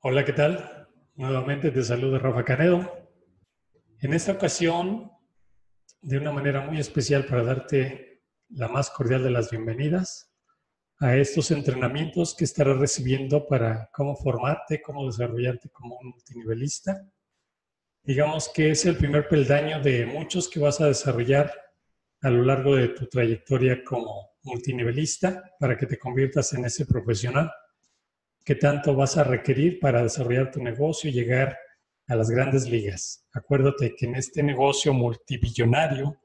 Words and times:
Hola, 0.00 0.24
¿qué 0.24 0.32
tal? 0.32 0.86
Nuevamente 1.16 1.72
te 1.72 1.82
saludo 1.82 2.20
Rafa 2.20 2.44
Canedo. 2.44 3.10
En 3.98 4.14
esta 4.14 4.30
ocasión, 4.30 5.10
de 6.00 6.18
una 6.18 6.30
manera 6.30 6.60
muy 6.60 6.78
especial 6.78 7.26
para 7.26 7.42
darte 7.42 8.22
la 8.50 8.68
más 8.68 8.90
cordial 8.90 9.24
de 9.24 9.30
las 9.30 9.50
bienvenidas 9.50 10.32
a 11.00 11.16
estos 11.16 11.50
entrenamientos 11.50 12.36
que 12.36 12.44
estarás 12.44 12.78
recibiendo 12.78 13.44
para 13.48 13.90
cómo 13.92 14.14
formarte, 14.14 14.80
cómo 14.80 15.04
desarrollarte 15.04 15.68
como 15.70 15.96
un 15.96 16.10
multinivelista. 16.10 17.04
Digamos 18.04 18.48
que 18.50 18.70
es 18.70 18.86
el 18.86 18.96
primer 18.96 19.26
peldaño 19.26 19.82
de 19.82 20.06
muchos 20.06 20.48
que 20.48 20.60
vas 20.60 20.80
a 20.80 20.86
desarrollar 20.86 21.52
a 22.22 22.30
lo 22.30 22.44
largo 22.44 22.76
de 22.76 22.90
tu 22.90 23.08
trayectoria 23.08 23.82
como 23.82 24.30
multinivelista 24.44 25.42
para 25.58 25.76
que 25.76 25.86
te 25.86 25.98
conviertas 25.98 26.52
en 26.52 26.66
ese 26.66 26.86
profesional 26.86 27.50
que 28.48 28.54
tanto 28.54 28.94
vas 28.94 29.18
a 29.18 29.24
requerir 29.24 29.78
para 29.78 30.02
desarrollar 30.02 30.50
tu 30.50 30.62
negocio 30.62 31.10
y 31.10 31.12
llegar 31.12 31.58
a 32.06 32.16
las 32.16 32.30
grandes 32.30 32.66
ligas. 32.66 33.28
Acuérdate 33.34 33.94
que 33.94 34.06
en 34.06 34.14
este 34.14 34.42
negocio 34.42 34.94
multibillonario 34.94 36.18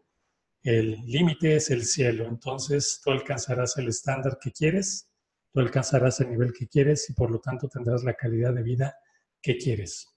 el 0.61 1.01
límite 1.05 1.57
es 1.57 1.69
el 1.69 1.83
cielo, 1.83 2.25
entonces 2.25 3.01
tú 3.03 3.11
alcanzarás 3.11 3.77
el 3.77 3.89
estándar 3.89 4.37
que 4.41 4.53
quieres, 4.53 5.11
tú 5.51 5.59
alcanzarás 5.59 6.21
el 6.21 6.29
nivel 6.29 6.53
que 6.53 6.69
quieres 6.69 7.09
y 7.09 7.13
por 7.13 7.29
lo 7.29 7.41
tanto 7.41 7.67
tendrás 7.67 8.05
la 8.05 8.13
calidad 8.13 8.53
de 8.53 8.63
vida 8.63 8.95
que 9.41 9.57
quieres. 9.57 10.07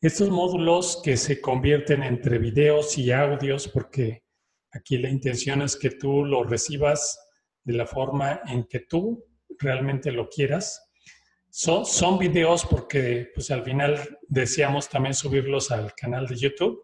Estos 0.00 0.30
módulos 0.30 1.00
que 1.04 1.16
se 1.16 1.40
convierten 1.40 2.02
entre 2.02 2.38
videos 2.38 2.98
y 2.98 3.12
audios, 3.12 3.68
porque 3.68 4.24
aquí 4.72 4.98
la 4.98 5.10
intención 5.10 5.62
es 5.62 5.76
que 5.76 5.90
tú 5.90 6.24
lo 6.24 6.42
recibas 6.42 7.20
de 7.62 7.74
la 7.74 7.86
forma 7.86 8.40
en 8.48 8.64
que 8.64 8.80
tú 8.80 9.24
realmente 9.60 10.10
lo 10.10 10.28
quieras, 10.28 10.88
son, 11.54 11.84
son 11.84 12.18
videos 12.18 12.64
porque 12.64 13.30
pues 13.34 13.50
al 13.50 13.62
final 13.62 14.18
deseamos 14.26 14.88
también 14.88 15.14
subirlos 15.14 15.70
al 15.70 15.94
canal 15.94 16.26
de 16.26 16.36
YouTube 16.36 16.82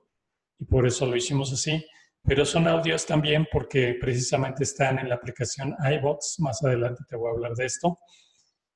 y 0.59 0.67
por 0.67 0.87
eso 0.87 1.07
lo 1.07 1.17
hicimos 1.17 1.51
así. 1.55 1.83
Pero 2.23 2.45
son 2.45 2.69
audios 2.69 3.07
también 3.07 3.49
porque 3.51 3.97
precisamente 3.99 4.65
están 4.65 4.99
en 4.99 5.09
la 5.09 5.15
aplicación 5.15 5.75
iBox. 5.81 6.41
Más 6.41 6.63
adelante 6.63 7.03
te 7.09 7.17
voy 7.17 7.31
a 7.31 7.35
hablar 7.35 7.55
de 7.55 7.65
esto. 7.65 7.99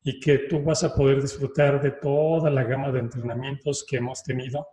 Y 0.02 0.18
que 0.18 0.38
tú 0.48 0.62
vas 0.62 0.82
a 0.82 0.94
poder 0.94 1.20
disfrutar 1.20 1.82
de 1.82 1.90
toda 1.90 2.48
la 2.48 2.64
gama 2.64 2.90
de 2.90 3.00
entrenamientos 3.00 3.84
que 3.86 3.98
hemos 3.98 4.22
tenido 4.22 4.66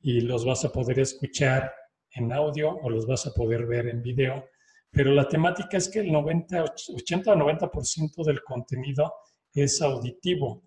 y 0.00 0.20
los 0.20 0.44
vas 0.44 0.64
a 0.64 0.72
poder 0.72 0.98
escuchar 0.98 1.72
en 2.10 2.32
audio 2.32 2.70
o 2.70 2.90
los 2.90 3.06
vas 3.06 3.24
a 3.26 3.32
poder 3.32 3.66
ver 3.66 3.86
en 3.86 4.02
video. 4.02 4.44
Pero 4.90 5.12
la 5.12 5.28
temática 5.28 5.76
es 5.76 5.88
que 5.88 6.00
el 6.00 6.10
90, 6.10 6.64
80 6.64 7.32
o 7.32 7.36
90% 7.36 8.24
del 8.24 8.42
contenido 8.42 9.12
es 9.62 9.80
auditivo, 9.82 10.62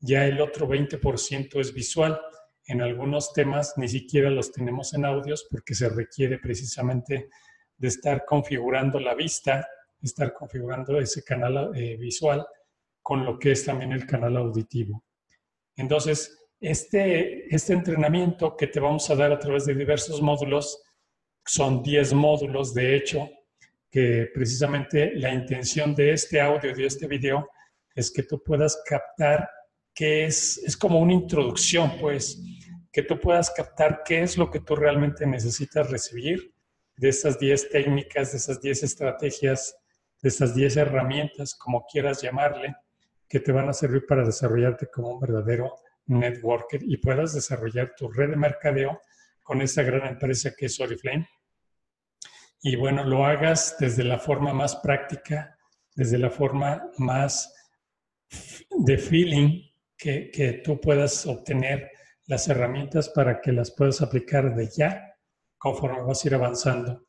ya 0.00 0.26
el 0.26 0.40
otro 0.40 0.66
20% 0.66 1.60
es 1.60 1.74
visual. 1.74 2.20
En 2.66 2.80
algunos 2.80 3.32
temas 3.32 3.74
ni 3.76 3.88
siquiera 3.88 4.30
los 4.30 4.50
tenemos 4.52 4.94
en 4.94 5.04
audios 5.04 5.46
porque 5.50 5.74
se 5.74 5.88
requiere 5.88 6.38
precisamente 6.38 7.28
de 7.76 7.88
estar 7.88 8.24
configurando 8.24 8.98
la 8.98 9.14
vista, 9.14 9.66
estar 10.02 10.32
configurando 10.32 10.98
ese 10.98 11.22
canal 11.22 11.70
eh, 11.74 11.96
visual 11.96 12.46
con 13.02 13.24
lo 13.24 13.38
que 13.38 13.52
es 13.52 13.64
también 13.64 13.92
el 13.92 14.06
canal 14.06 14.36
auditivo. 14.36 15.04
Entonces, 15.76 16.40
este, 16.60 17.54
este 17.54 17.72
entrenamiento 17.72 18.56
que 18.56 18.66
te 18.66 18.80
vamos 18.80 19.08
a 19.10 19.16
dar 19.16 19.32
a 19.32 19.38
través 19.38 19.64
de 19.64 19.74
diversos 19.74 20.20
módulos, 20.20 20.82
son 21.44 21.82
10 21.82 22.12
módulos 22.12 22.74
de 22.74 22.96
hecho, 22.96 23.28
que 23.90 24.28
precisamente 24.32 25.12
la 25.16 25.32
intención 25.32 25.94
de 25.94 26.12
este 26.12 26.40
audio, 26.40 26.74
de 26.74 26.86
este 26.86 27.06
video, 27.06 27.48
es 28.00 28.10
que 28.10 28.22
tú 28.22 28.42
puedas 28.42 28.82
captar 28.86 29.48
qué 29.94 30.24
es, 30.24 30.58
es 30.58 30.76
como 30.76 30.98
una 30.98 31.12
introducción, 31.12 31.92
pues, 32.00 32.42
que 32.92 33.02
tú 33.02 33.20
puedas 33.20 33.50
captar 33.50 34.02
qué 34.04 34.22
es 34.22 34.36
lo 34.36 34.50
que 34.50 34.60
tú 34.60 34.74
realmente 34.74 35.26
necesitas 35.26 35.90
recibir 35.90 36.54
de 36.96 37.08
esas 37.08 37.38
10 37.38 37.70
técnicas, 37.70 38.32
de 38.32 38.38
esas 38.38 38.60
10 38.60 38.82
estrategias, 38.82 39.76
de 40.20 40.28
esas 40.28 40.54
10 40.54 40.76
herramientas, 40.76 41.54
como 41.54 41.86
quieras 41.86 42.20
llamarle, 42.20 42.74
que 43.28 43.40
te 43.40 43.52
van 43.52 43.68
a 43.68 43.72
servir 43.72 44.04
para 44.06 44.24
desarrollarte 44.24 44.88
como 44.88 45.10
un 45.10 45.20
verdadero 45.20 45.76
networker 46.06 46.82
y 46.82 46.96
puedas 46.96 47.32
desarrollar 47.32 47.94
tu 47.96 48.10
red 48.10 48.30
de 48.30 48.36
mercadeo 48.36 49.00
con 49.42 49.62
esa 49.62 49.82
gran 49.82 50.06
empresa 50.06 50.52
que 50.56 50.66
es 50.66 50.80
Oriflame. 50.80 51.28
Y 52.62 52.76
bueno, 52.76 53.04
lo 53.04 53.24
hagas 53.24 53.76
desde 53.78 54.04
la 54.04 54.18
forma 54.18 54.52
más 54.52 54.76
práctica, 54.76 55.56
desde 55.94 56.18
la 56.18 56.30
forma 56.30 56.90
más 56.98 57.54
de 58.70 58.98
feeling 58.98 59.62
que, 59.96 60.30
que, 60.30 60.54
tú 60.64 60.80
puedas 60.80 61.26
obtener 61.26 61.90
las 62.26 62.48
herramientas 62.48 63.08
para 63.08 63.40
que 63.40 63.52
las 63.52 63.70
puedas 63.72 64.00
aplicar 64.02 64.54
de 64.54 64.68
ya 64.68 65.16
conforme 65.58 66.02
vas 66.02 66.24
a 66.24 66.28
ir 66.28 66.34
avanzando. 66.34 67.04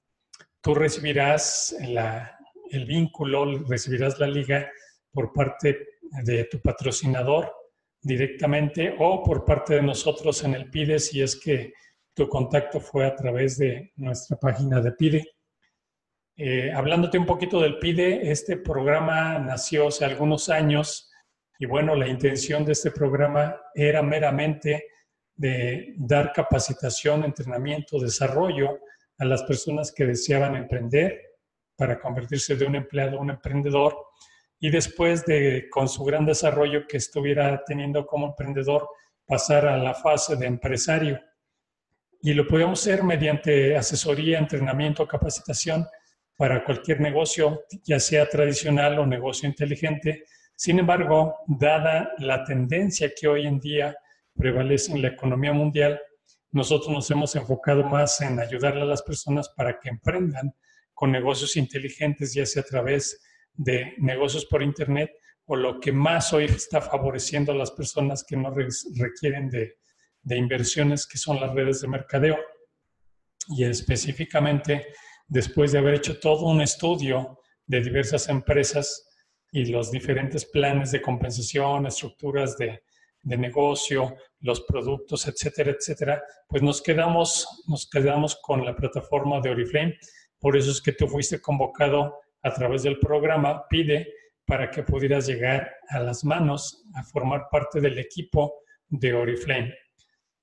Tú 0.62 0.76
recibirás 0.76 1.76
la, 1.88 2.38
el 2.70 2.86
vínculo, 2.86 3.64
recibirás 3.68 4.20
la 4.20 4.28
liga 4.28 4.70
por 5.12 5.32
parte 5.34 5.88
de 6.24 6.46
tu 6.46 6.60
patrocinador 6.62 7.54
directamente 8.02 8.96
o 8.98 9.24
por 9.24 9.46
parte 9.46 9.76
de 9.76 9.82
nosotros 9.84 10.44
en 10.44 10.56
el 10.56 10.70
PIDE 10.70 11.00
si 11.00 11.22
es 11.22 11.40
que 11.40 11.74
tu 12.14 12.28
contacto 12.28 12.80
fue 12.80 13.06
a 13.06 13.16
través 13.16 13.58
de 13.58 13.92
nuestra 13.96 14.38
página 14.38 14.82
de 14.82 14.92
PIDE. 14.92 15.26
Eh, 16.36 16.72
hablándote 16.74 17.18
un 17.18 17.26
poquito 17.26 17.62
del 17.62 17.78
PIDE, 17.78 18.32
este 18.32 18.58
programa 18.58 19.38
nació 19.40 19.88
hace 19.88 20.06
algunos 20.06 20.50
años 20.50 21.11
y 21.62 21.68
bueno, 21.68 21.94
la 21.94 22.08
intención 22.08 22.66
de 22.66 22.72
este 22.72 22.90
programa 22.90 23.56
era 23.76 24.02
meramente 24.02 24.88
de 25.36 25.94
dar 25.96 26.34
capacitación, 26.34 27.24
entrenamiento, 27.24 28.00
desarrollo 28.00 28.80
a 29.20 29.26
las 29.26 29.44
personas 29.44 29.92
que 29.92 30.08
deseaban 30.08 30.56
emprender 30.56 31.22
para 31.76 32.00
convertirse 32.00 32.56
de 32.56 32.66
un 32.66 32.78
empleado 32.78 33.20
a 33.20 33.22
un 33.22 33.30
emprendedor 33.30 33.96
y 34.60 34.72
después 34.72 35.24
de, 35.28 35.68
con 35.70 35.88
su 35.88 36.04
gran 36.04 36.26
desarrollo 36.26 36.88
que 36.88 36.98
estuviera 36.98 37.64
teniendo 37.64 38.08
como 38.08 38.30
emprendedor, 38.30 38.90
pasar 39.28 39.68
a 39.68 39.78
la 39.78 39.94
fase 39.94 40.36
de 40.38 40.48
empresario. 40.48 41.22
Y 42.24 42.34
lo 42.34 42.48
podemos 42.48 42.82
hacer 42.82 43.04
mediante 43.04 43.78
asesoría, 43.78 44.40
entrenamiento, 44.40 45.08
capacitación 45.08 45.86
para 46.36 46.64
cualquier 46.64 47.02
negocio, 47.02 47.66
ya 47.84 48.00
sea 48.00 48.28
tradicional 48.28 48.98
o 48.98 49.06
negocio 49.06 49.48
inteligente, 49.48 50.24
sin 50.56 50.80
embargo, 50.80 51.36
dada 51.48 52.12
la 52.20 52.44
tendencia 52.44 53.12
que 53.20 53.28
hoy 53.28 53.48
en 53.48 53.60
día 53.60 53.96
prevalece 54.36 54.92
en 54.92 55.02
la 55.02 55.10
economía 55.10 55.54
mundial, 55.54 56.00
nosotros 56.52 56.90
nos 56.90 57.10
hemos 57.10 57.36
enfocado 57.36 57.84
más 57.84 58.20
en 58.22 58.40
ayudarle 58.40 58.82
a 58.82 58.86
las 58.86 59.02
personas 59.02 59.50
para 59.50 59.80
que 59.80 59.90
emprendan 59.90 60.54
con 60.94 61.12
negocios 61.12 61.56
inteligentes, 61.56 62.34
ya 62.34 62.46
sea 62.46 62.62
a 62.62 62.66
través 62.66 63.22
de 63.54 63.94
negocios 63.98 64.46
por 64.46 64.62
Internet 64.62 65.12
o 65.46 65.56
lo 65.56 65.80
que 65.80 65.92
más 65.92 66.32
hoy 66.34 66.46
está 66.46 66.82
favoreciendo 66.82 67.52
a 67.52 67.56
las 67.56 67.72
personas 67.72 68.24
que 68.24 68.38
no 68.38 68.54
requieren 68.96 69.50
de, 69.50 69.78
de 70.22 70.38
inversiones, 70.38 71.08
que 71.08 71.18
son 71.18 71.40
las 71.40 71.54
redes 71.54 71.82
de 71.82 71.88
mercadeo. 71.88 72.38
Y 73.50 73.64
específicamente, 73.64 74.88
después 75.28 75.72
de 75.72 75.80
haber 75.80 75.96
hecho 75.96 76.20
todo 76.20 76.46
un 76.46 76.62
estudio 76.62 77.40
de 77.66 77.82
diversas 77.82 78.30
empresas, 78.30 79.11
y 79.52 79.66
los 79.66 79.92
diferentes 79.92 80.46
planes 80.46 80.92
de 80.92 81.02
compensación, 81.02 81.86
estructuras 81.86 82.58
de, 82.58 82.84
de 83.24 83.38
negocio, 83.38 84.16
los 84.40 84.62
productos, 84.62 85.28
etcétera, 85.28 85.72
etcétera, 85.72 86.24
pues 86.48 86.64
nos 86.64 86.82
quedamos, 86.82 87.64
nos 87.68 87.90
quedamos 87.90 88.38
con 88.42 88.66
la 88.66 88.76
plataforma 88.76 89.40
de 89.42 89.52
Oriflame. 89.52 89.98
Por 90.40 90.58
eso 90.58 90.72
es 90.72 90.82
que 90.82 90.94
tú 90.94 91.08
fuiste 91.08 91.40
convocado 91.40 92.20
a 92.42 92.52
través 92.54 92.84
del 92.84 92.98
programa 92.98 93.68
PIDE 93.68 94.08
para 94.46 94.72
que 94.72 94.84
pudieras 94.84 95.28
llegar 95.28 95.72
a 95.90 96.00
las 96.00 96.24
manos 96.24 96.84
a 96.96 97.04
formar 97.04 97.48
parte 97.52 97.80
del 97.80 98.00
equipo 98.00 98.62
de 98.90 99.14
Oriflame. 99.14 99.74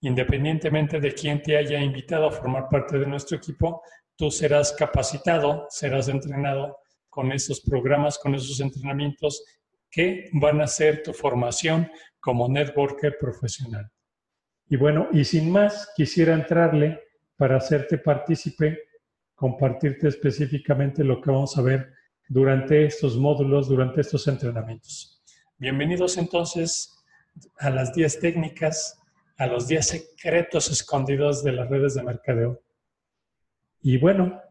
Independientemente 0.00 1.00
de 1.00 1.12
quién 1.12 1.42
te 1.42 1.56
haya 1.56 1.80
invitado 1.80 2.28
a 2.28 2.32
formar 2.32 2.68
parte 2.68 2.98
de 2.98 3.06
nuestro 3.06 3.36
equipo, 3.36 3.82
tú 4.16 4.30
serás 4.30 4.72
capacitado, 4.72 5.66
serás 5.70 6.08
entrenado 6.08 6.78
con 7.08 7.32
esos 7.32 7.60
programas, 7.60 8.18
con 8.18 8.34
esos 8.34 8.60
entrenamientos 8.60 9.44
que 9.90 10.28
van 10.32 10.60
a 10.60 10.66
ser 10.66 11.02
tu 11.02 11.12
formación 11.12 11.90
como 12.20 12.48
networker 12.48 13.16
profesional. 13.18 13.90
Y 14.68 14.76
bueno, 14.76 15.08
y 15.12 15.24
sin 15.24 15.50
más, 15.50 15.90
quisiera 15.96 16.34
entrarle 16.34 17.00
para 17.36 17.56
hacerte 17.56 17.98
partícipe, 17.98 18.80
compartirte 19.34 20.08
específicamente 20.08 21.04
lo 21.04 21.20
que 21.20 21.30
vamos 21.30 21.56
a 21.56 21.62
ver 21.62 21.92
durante 22.28 22.84
estos 22.84 23.16
módulos, 23.16 23.68
durante 23.68 24.02
estos 24.02 24.26
entrenamientos. 24.28 25.22
Bienvenidos 25.56 26.18
entonces 26.18 26.94
a 27.58 27.70
las 27.70 27.94
10 27.94 28.20
técnicas, 28.20 29.00
a 29.38 29.46
los 29.46 29.68
10 29.68 29.86
secretos 29.86 30.70
escondidos 30.70 31.42
de 31.42 31.52
las 31.52 31.70
redes 31.70 31.94
de 31.94 32.02
mercadeo. 32.02 32.60
Y 33.80 33.96
bueno, 33.96 34.42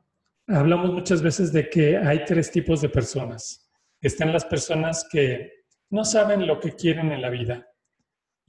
Hablamos 0.50 0.94
muchas 0.94 1.22
veces 1.22 1.52
de 1.52 1.70
que 1.70 1.98
hay 1.98 2.24
tres 2.24 2.50
tipos 2.52 2.80
de 2.82 2.88
personas. 2.88 3.70
Están 4.00 4.32
las 4.32 4.46
personas 4.46 5.06
que 5.12 5.52
no 5.90 6.06
saben 6.06 6.48
lo 6.48 6.60
que 6.60 6.74
quieren 6.74 7.12
en 7.12 7.22
la 7.22 7.30
vida. 7.30 7.68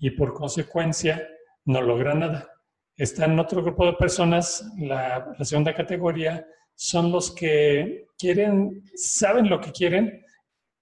y 0.00 0.10
por 0.10 0.32
consecuencia 0.32 1.26
no 1.64 1.82
logra 1.82 2.14
nada. 2.14 2.48
Está 2.96 3.24
en 3.24 3.36
otro 3.40 3.62
grupo 3.64 3.84
de 3.84 3.94
personas, 3.94 4.64
la, 4.78 5.34
la 5.36 5.44
segunda 5.44 5.74
categoría, 5.74 6.46
son 6.76 7.10
los 7.10 7.32
que 7.32 8.06
quieren, 8.16 8.84
saben 8.94 9.50
lo 9.50 9.60
que 9.60 9.72
quieren, 9.72 10.24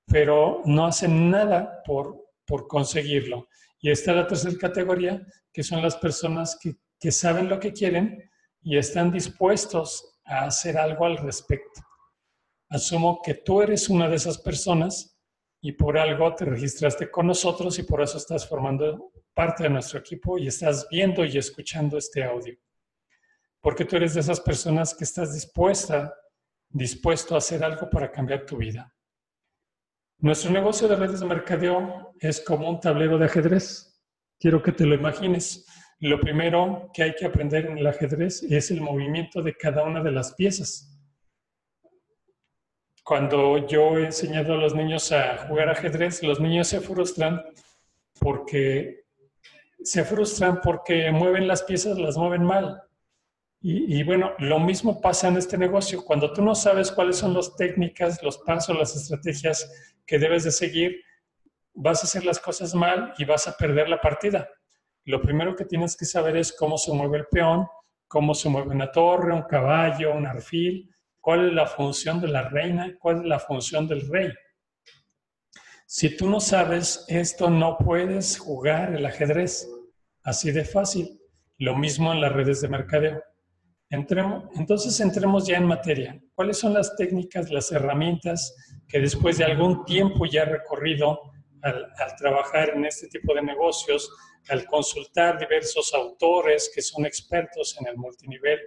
pero 0.07 0.61
no 0.67 0.85
hacen 0.85 1.31
nada 1.31 1.83
por, 1.87 2.27
por 2.47 2.69
conseguirlo. 2.69 3.49
Y 3.81 3.91
está 3.91 4.13
la 4.13 4.27
tercera 4.27 4.57
categoría, 4.59 5.27
que 5.51 5.63
son 5.63 5.81
las 5.81 5.97
personas 5.97 6.59
que, 6.61 6.77
que 7.01 7.11
saben 7.11 7.49
lo 7.49 7.59
que 7.59 7.73
quieren 7.73 8.31
y 8.61 8.77
están 8.77 9.11
dispuestos 9.11 10.16
a 10.27 10.47
hacer 10.47 10.77
algo 10.77 11.07
al 11.07 11.17
respecto. 11.19 11.81
Asumo 12.69 13.21
que 13.23 13.35
tú 13.35 13.63
eres 13.63 13.89
una 13.89 14.09
de 14.09 14.17
esas 14.17 14.39
personas 14.39 15.17
y 15.61 15.73
por 15.73 15.97
algo 15.97 16.35
te 16.35 16.45
registraste 16.45 17.11
con 17.11 17.27
nosotros 17.27 17.79
y 17.79 17.85
por 17.85 18.03
eso 18.03 18.19
estás 18.19 18.49
formando 18.49 19.13
parte 19.35 19.65
de 19.65 19.71
nuestro 19.71 20.01
equipo 20.01 20.39
y 20.39 20.49
estás 20.49 20.87
viendo 20.91 21.25
y 21.25 21.39
escuchando 21.39 21.97
este 21.97 22.25
audio. 22.25 22.57
Porque 23.61 23.85
tú 23.85 23.97
eres 23.97 24.15
de 24.15 24.21
esas 24.21 24.41
personas 24.41 24.95
que 24.95 25.05
estás 25.05 25.35
dispuesta, 25.35 26.15
dispuesto 26.69 27.35
a 27.35 27.39
hacer 27.39 27.65
algo 27.65 27.89
para 27.89 28.11
cambiar 28.11 28.45
tu 28.45 28.57
vida. 28.57 28.93
Nuestro 30.19 30.51
negocio 30.51 30.89
de 30.89 30.97
redes 30.97 31.21
de 31.21 31.27
mercadeo 31.27 32.15
es 32.19 32.41
como 32.41 32.69
un 32.69 32.81
tablero 32.81 33.19
de 33.19 33.27
ajedrez. 33.27 34.01
Quiero 34.39 34.63
que 34.63 34.73
te 34.73 34.87
lo 34.87 34.95
imagines. 34.95 35.67
Lo 36.01 36.21
primero 36.21 36.91
que 36.93 37.05
hay 37.05 37.15
que 37.15 37.25
aprender 37.25 37.67
en 37.67 37.79
el 37.79 37.87
ajedrez 37.87 38.43
es 38.43 38.71
el 38.71 38.81
movimiento 38.81 39.43
de 39.43 39.55
cada 39.57 39.85
una 39.85 40.03
de 40.03 40.13
las 40.13 40.35
piezas. 40.35 40.93
Cuando 43.03 43.67
yo 43.67 43.99
he 43.99 44.07
enseñado 44.07 44.55
a 44.55 44.57
los 44.57 44.75
niños 44.75 45.11
a 45.13 45.47
jugar 45.47 45.69
ajedrez, 45.71 46.23
los 46.23 46.41
niños 46.41 46.69
se 46.69 46.81
frustran 46.81 47.43
porque 48.21 49.05
se 49.83 50.05
frustran 50.05 50.61
porque 50.61 51.11
mueven 51.13 51.47
las 51.47 51.63
piezas, 51.63 51.99
las 51.99 52.17
mueven 52.17 52.45
mal. 52.45 52.83
Y, 53.69 54.05
bueno, 54.05 54.33
lo 54.39 54.61
mismo 54.61 55.01
pasa 55.01 55.27
en 55.27 55.39
este 55.39 55.59
negocio. 55.59 56.05
Cuando 56.05 56.33
tú 56.33 56.41
no 56.41 56.55
sabes 56.55 56.93
cuáles 56.93 57.17
son 57.17 57.35
las 57.35 57.57
técnicas, 57.57 58.23
los 58.23 58.39
pasos, 58.39 58.79
las 58.79 58.95
estrategias 58.95 59.69
que 60.07 60.21
debes 60.21 60.45
de 60.45 60.53
seguir, 60.53 61.03
vas 61.75 62.03
a 62.03 62.07
hacer 62.07 62.25
las 62.25 62.39
cosas 62.39 62.77
mal 62.77 63.13
y 63.19 63.25
vas 63.25 63.49
a 63.49 63.57
perder 63.57 63.89
la 63.89 64.01
partida. 64.01 64.49
Lo 65.07 65.23
primero 65.23 65.55
que 65.55 65.65
tienes 65.65 65.97
que 65.97 66.05
saber 66.05 66.37
es 66.37 66.53
cómo 66.53 66.77
se 66.77 66.93
mueve 66.93 67.19
el 67.19 67.27
peón, 67.27 67.67
cómo 68.09 68.35
se 68.35 68.49
mueve 68.49 68.71
una 68.71 68.91
torre, 68.91 69.33
un 69.33 69.43
caballo, 69.43 70.13
un 70.13 70.27
arfil, 70.27 70.93
cuál 71.21 71.47
es 71.47 71.55
la 71.55 71.67
función 71.67 72.21
de 72.21 72.27
la 72.27 72.49
reina, 72.49 72.93
cuál 72.99 73.21
es 73.21 73.27
la 73.27 73.39
función 73.39 73.87
del 73.87 74.09
rey. 74.09 74.33
Si 75.87 76.17
tú 76.17 76.29
no 76.29 76.41
sabes 76.41 77.05
esto, 77.07 77.49
no 77.49 77.79
puedes 77.79 78.37
jugar 78.37 78.97
el 78.97 79.07
ajedrez. 79.07 79.69
Así 80.25 80.51
de 80.51 80.65
fácil. 80.65 81.21
Lo 81.59 81.77
mismo 81.77 82.13
en 82.13 82.21
las 82.21 82.33
redes 82.33 82.61
de 82.61 82.69
mercadeo. 82.69 83.23
Entremos, 83.89 84.47
entonces 84.57 84.99
entremos 84.99 85.47
ya 85.47 85.57
en 85.57 85.67
materia. 85.67 86.21
¿Cuáles 86.35 86.59
son 86.59 86.75
las 86.75 86.97
técnicas, 86.97 87.53
las 87.53 87.71
herramientas 87.71 88.57
que 88.89 88.99
después 88.99 89.39
de 89.39 89.45
algún 89.45 89.85
tiempo 89.85 90.27
ya 90.27 90.45
recorrido 90.45 91.21
al, 91.63 91.93
trabajar 92.19 92.71
en 92.71 92.85
este 92.85 93.09
tipo 93.09 93.35
de 93.35 93.43
negocios, 93.43 94.11
al 94.49 94.65
consultar 94.67 95.39
diversos 95.39 95.93
autores 95.95 96.71
que 96.75 96.83
son 96.83 97.07
expertos 97.07 97.77
en 97.81 97.89
el 97.89 97.97
multinivel 97.97 98.61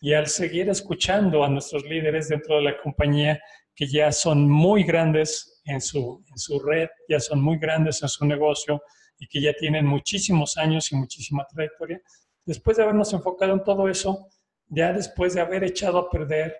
y 0.00 0.14
al 0.14 0.26
seguir 0.26 0.68
escuchando 0.68 1.44
a 1.44 1.48
nuestros 1.48 1.84
líderes 1.84 2.28
dentro 2.28 2.56
de 2.56 2.62
la 2.62 2.78
compañía 2.80 3.40
que 3.74 3.86
ya 3.86 4.12
son 4.12 4.48
muy 4.48 4.84
grandes 4.84 5.62
en 5.64 5.80
su, 5.80 6.22
en 6.30 6.38
su 6.38 6.60
red, 6.60 6.88
ya 7.08 7.20
son 7.20 7.40
muy 7.40 7.58
grandes 7.58 8.02
en 8.02 8.08
su 8.08 8.26
negocio 8.26 8.82
y 9.18 9.26
que 9.28 9.40
ya 9.40 9.52
tienen 9.54 9.86
muchísimos 9.86 10.56
años 10.56 10.90
y 10.92 10.96
muchísima 10.96 11.46
trayectoria, 11.46 12.00
después 12.44 12.76
de 12.76 12.82
habernos 12.82 13.12
enfocado 13.12 13.52
en 13.52 13.62
todo 13.62 13.88
eso, 13.88 14.28
ya 14.66 14.92
después 14.92 15.34
de 15.34 15.40
haber 15.40 15.64
echado 15.64 15.98
a 15.98 16.10
perder, 16.10 16.56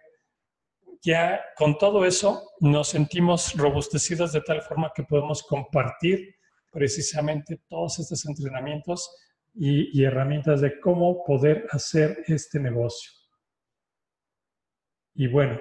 ya 1.02 1.44
con 1.56 1.76
todo 1.78 2.04
eso 2.04 2.52
nos 2.60 2.88
sentimos 2.88 3.54
robustecidos 3.54 4.32
de 4.32 4.40
tal 4.40 4.62
forma 4.62 4.92
que 4.94 5.02
podemos 5.02 5.42
compartir 5.42 6.36
precisamente 6.70 7.60
todos 7.68 7.98
estos 7.98 8.24
entrenamientos 8.24 9.10
y, 9.54 10.02
herramientas 10.02 10.60
de 10.60 10.80
cómo 10.80 11.24
poder 11.24 11.66
hacer 11.70 12.24
este 12.26 12.58
negocio. 12.58 13.10
Y 15.14 15.26
bueno, 15.26 15.60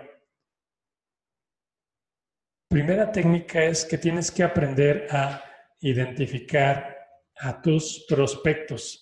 primera 2.69 3.11
técnica 3.11 3.63
es 3.63 3.83
que 3.83 3.97
tienes 3.97 4.31
que 4.31 4.43
aprender 4.43 5.07
a 5.11 5.43
identificar 5.81 6.97
a 7.35 7.61
tus 7.61 8.05
prospectos 8.07 9.00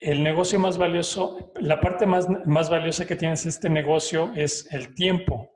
el 0.00 0.22
negocio 0.22 0.58
más 0.58 0.78
valioso, 0.78 1.52
la 1.56 1.80
parte 1.80 2.06
más, 2.06 2.26
más 2.44 2.68
valiosa 2.68 3.06
que 3.06 3.16
tienes 3.16 3.46
este 3.46 3.70
negocio 3.70 4.32
es 4.34 4.70
el 4.72 4.94
tiempo. 4.94 5.50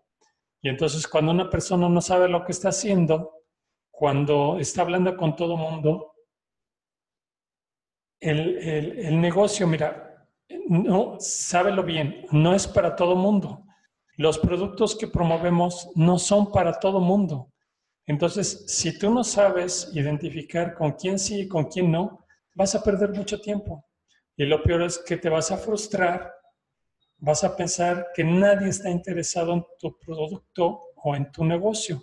Y 0.63 0.69
entonces 0.69 1.07
cuando 1.07 1.33
una 1.33 1.51
persona 1.51 1.89
no 1.89 2.01
sabe 2.01 2.29
lo 2.29 2.45
que 2.45 2.53
está 2.53 2.71
haciendo, 2.71 3.45
cuando 3.91 4.59
está 4.59 4.83
hablando 4.83 5.17
con 5.17 5.37
todo 5.37 5.57
mundo, 5.57 6.15
el, 8.19 8.59
el, 8.59 8.99
el 8.99 9.21
negocio, 9.21 9.67
mira, 9.67 10.27
no, 10.69 11.17
sábelo 11.19 11.83
bien, 11.83 12.27
no 12.31 12.55
es 12.55 12.67
para 12.67 12.97
todo 12.97 13.17
mundo. 13.17 13.65
Los 14.17 14.39
productos 14.39 14.97
que 14.97 15.09
promovemos 15.09 15.91
no 15.95 16.19
son 16.19 16.51
para 16.53 16.79
todo 16.79 17.01
mundo. 17.01 17.53
Entonces, 18.07 18.65
si 18.67 18.99
tú 18.99 19.11
no 19.11 19.25
sabes 19.25 19.91
identificar 19.95 20.75
con 20.75 20.93
quién 20.93 21.19
sí 21.19 21.43
y 21.43 21.49
con 21.49 21.65
quién 21.67 21.91
no, 21.91 22.27
vas 22.55 22.75
a 22.75 22.83
perder 22.83 23.11
mucho 23.11 23.41
tiempo. 23.41 23.85
Y 24.41 24.47
lo 24.47 24.63
peor 24.63 24.85
es 24.85 24.97
que 24.97 25.19
te 25.19 25.29
vas 25.29 25.51
a 25.51 25.59
frustrar, 25.59 26.33
vas 27.19 27.45
a 27.45 27.55
pensar 27.55 28.07
que 28.15 28.25
nadie 28.25 28.71
está 28.71 28.89
interesado 28.89 29.53
en 29.53 29.67
tu 29.79 29.99
producto 29.99 30.81
o 30.97 31.15
en 31.15 31.31
tu 31.31 31.45
negocio. 31.45 32.03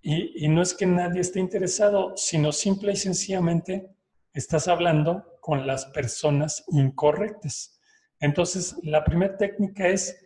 Y, 0.00 0.46
no 0.46 0.62
es 0.62 0.74
que 0.74 0.86
nadie 0.86 1.22
esté 1.22 1.40
interesado, 1.40 2.16
sino 2.16 2.52
simple 2.52 2.92
y 2.92 2.96
sencillamente 2.96 3.96
estás 4.32 4.68
hablando 4.68 5.24
con 5.40 5.66
las 5.66 5.86
personas 5.86 6.62
incorrectas. 6.68 7.80
Entonces, 8.20 8.76
la 8.84 9.02
primera 9.02 9.36
técnica 9.36 9.88
es 9.88 10.16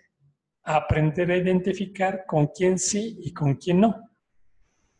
aprender 0.62 1.30
a 1.30 1.38
identificar 1.38 2.26
con 2.26 2.48
quién 2.48 2.78
sí 2.78 3.16
y 3.22 3.32
con 3.32 3.54
quién 3.54 3.80
no. 3.80 4.10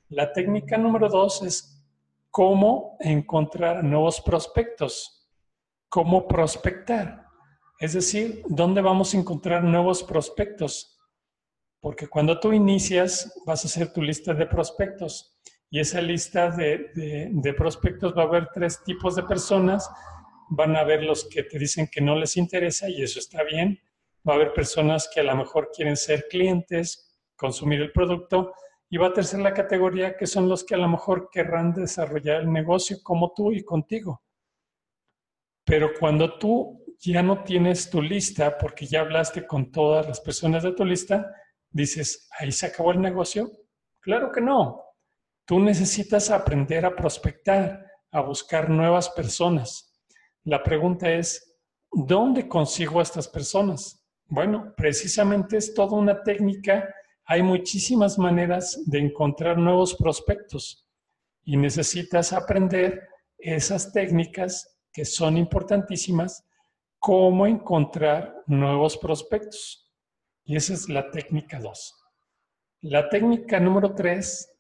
La 0.09 0.33
técnica 0.33 0.79
número 0.79 1.11
dos 1.11 1.43
es 1.43 1.85
cómo 2.31 2.97
encontrar 2.99 3.85
nuevos 3.85 4.23
prospectos 4.23 5.19
cómo 5.91 6.27
prospectar. 6.27 7.27
Es 7.79 7.93
decir, 7.93 8.43
¿dónde 8.49 8.81
vamos 8.81 9.13
a 9.13 9.19
encontrar 9.19 9.65
nuevos 9.65 10.03
prospectos? 10.03 10.99
Porque 11.81 12.07
cuando 12.07 12.39
tú 12.39 12.53
inicias, 12.53 13.35
vas 13.45 13.65
a 13.65 13.69
hacer 13.69 13.93
tu 13.93 14.01
lista 14.01 14.33
de 14.33 14.47
prospectos. 14.47 15.37
Y 15.69 15.81
esa 15.81 16.01
lista 16.01 16.51
de, 16.51 16.91
de, 17.33 17.55
prospectos 17.55 18.17
va 18.17 18.23
a 18.23 18.27
haber 18.27 18.49
tres 18.53 18.83
tipos 18.85 19.17
de 19.17 19.25
personas. 19.25 19.91
Van 20.51 20.77
a 20.77 20.81
haber 20.81 21.03
los 21.03 21.29
que 21.29 21.43
te 21.43 21.59
dicen 21.59 21.89
que 21.91 22.01
no 22.01 22.17
les 22.17 22.37
interesa 22.37 22.89
y 22.89 23.03
eso 23.03 23.19
está 23.19 23.43
bien. 23.43 23.81
Va 24.29 24.35
a 24.35 24.37
haber 24.37 24.53
personas 24.53 25.11
que 25.13 25.21
a 25.21 25.25
lo 25.25 25.35
mejor 25.37 25.71
quieren 25.75 25.97
ser 25.97 26.27
clientes, 26.29 27.19
consumir 27.37 27.81
el 27.81 27.93
producto. 27.93 28.53
Y 28.91 28.97
va 28.97 29.09
a 29.09 29.13
tercer 29.13 29.41
la 29.41 29.55
categoría 29.55 30.17
que 30.17 30.27
son 30.27 30.49
los 30.49 30.65
que 30.65 30.75
a 30.75 30.79
lo 30.79 30.89
mejor 30.89 31.31
querrán 31.33 31.73
desarrollar 31.73 32.43
el 32.43 32.53
negocio 32.53 32.99
como 33.03 33.33
tú 33.35 33.53
y 33.53 33.65
contigo. 33.65 34.23
Pero 35.65 35.91
cuando 35.99 36.39
tú 36.39 36.85
ya 36.99 37.23
no 37.23 37.43
tienes 37.45 37.89
tu 37.89 38.03
lista, 38.03 38.59
porque 38.59 38.87
ya 38.87 39.01
hablaste 39.01 39.47
con 39.47 39.71
todas 39.71 40.07
las 40.07 40.21
personas 40.21 40.63
de 40.63 40.73
tu 40.73 40.85
lista, 40.85 41.31
dices, 41.71 42.29
¿ahí 42.39 42.53
se 42.53 42.67
acabó 42.67 42.93
el 42.93 43.01
negocio? 43.01 43.51
Claro 44.01 44.31
que 44.31 44.41
no. 44.41 44.83
Tú 45.47 45.59
necesitas 45.61 46.31
aprender 46.31 46.85
a 46.85 46.95
prospectar, 46.95 47.87
a 48.13 48.21
buscar 48.21 48.69
nuevas 48.69 49.09
personas. 49.11 50.01
La 50.45 50.63
pregunta 50.63 51.11
es, 51.11 51.59
¿dónde 51.91 52.49
consigo 52.49 53.01
a 53.01 53.03
estas 53.03 53.29
personas? 53.29 54.07
Bueno, 54.27 54.75
precisamente 54.77 55.57
es 55.57 55.75
toda 55.75 55.97
una 55.97 56.23
técnica. 56.23 56.95
Hay 57.25 57.43
muchísimas 57.43 58.19
maneras 58.19 58.81
de 58.87 58.99
encontrar 58.99 59.59
nuevos 59.59 59.95
prospectos 59.97 60.87
y 61.45 61.57
necesitas 61.57 62.33
aprender 62.33 63.09
esas 63.39 63.93
técnicas 63.93 64.80
que 64.93 65.05
son 65.05 65.37
importantísimas, 65.37 66.47
cómo 66.99 67.47
encontrar 67.47 68.43
nuevos 68.47 68.97
prospectos. 68.99 69.91
Y 70.45 70.57
esa 70.57 70.75
es 70.75 70.89
la 70.89 71.11
técnica 71.11 71.59
2. 71.61 71.95
La 72.83 73.09
técnica 73.09 73.61
número 73.61 73.95
3 73.95 74.51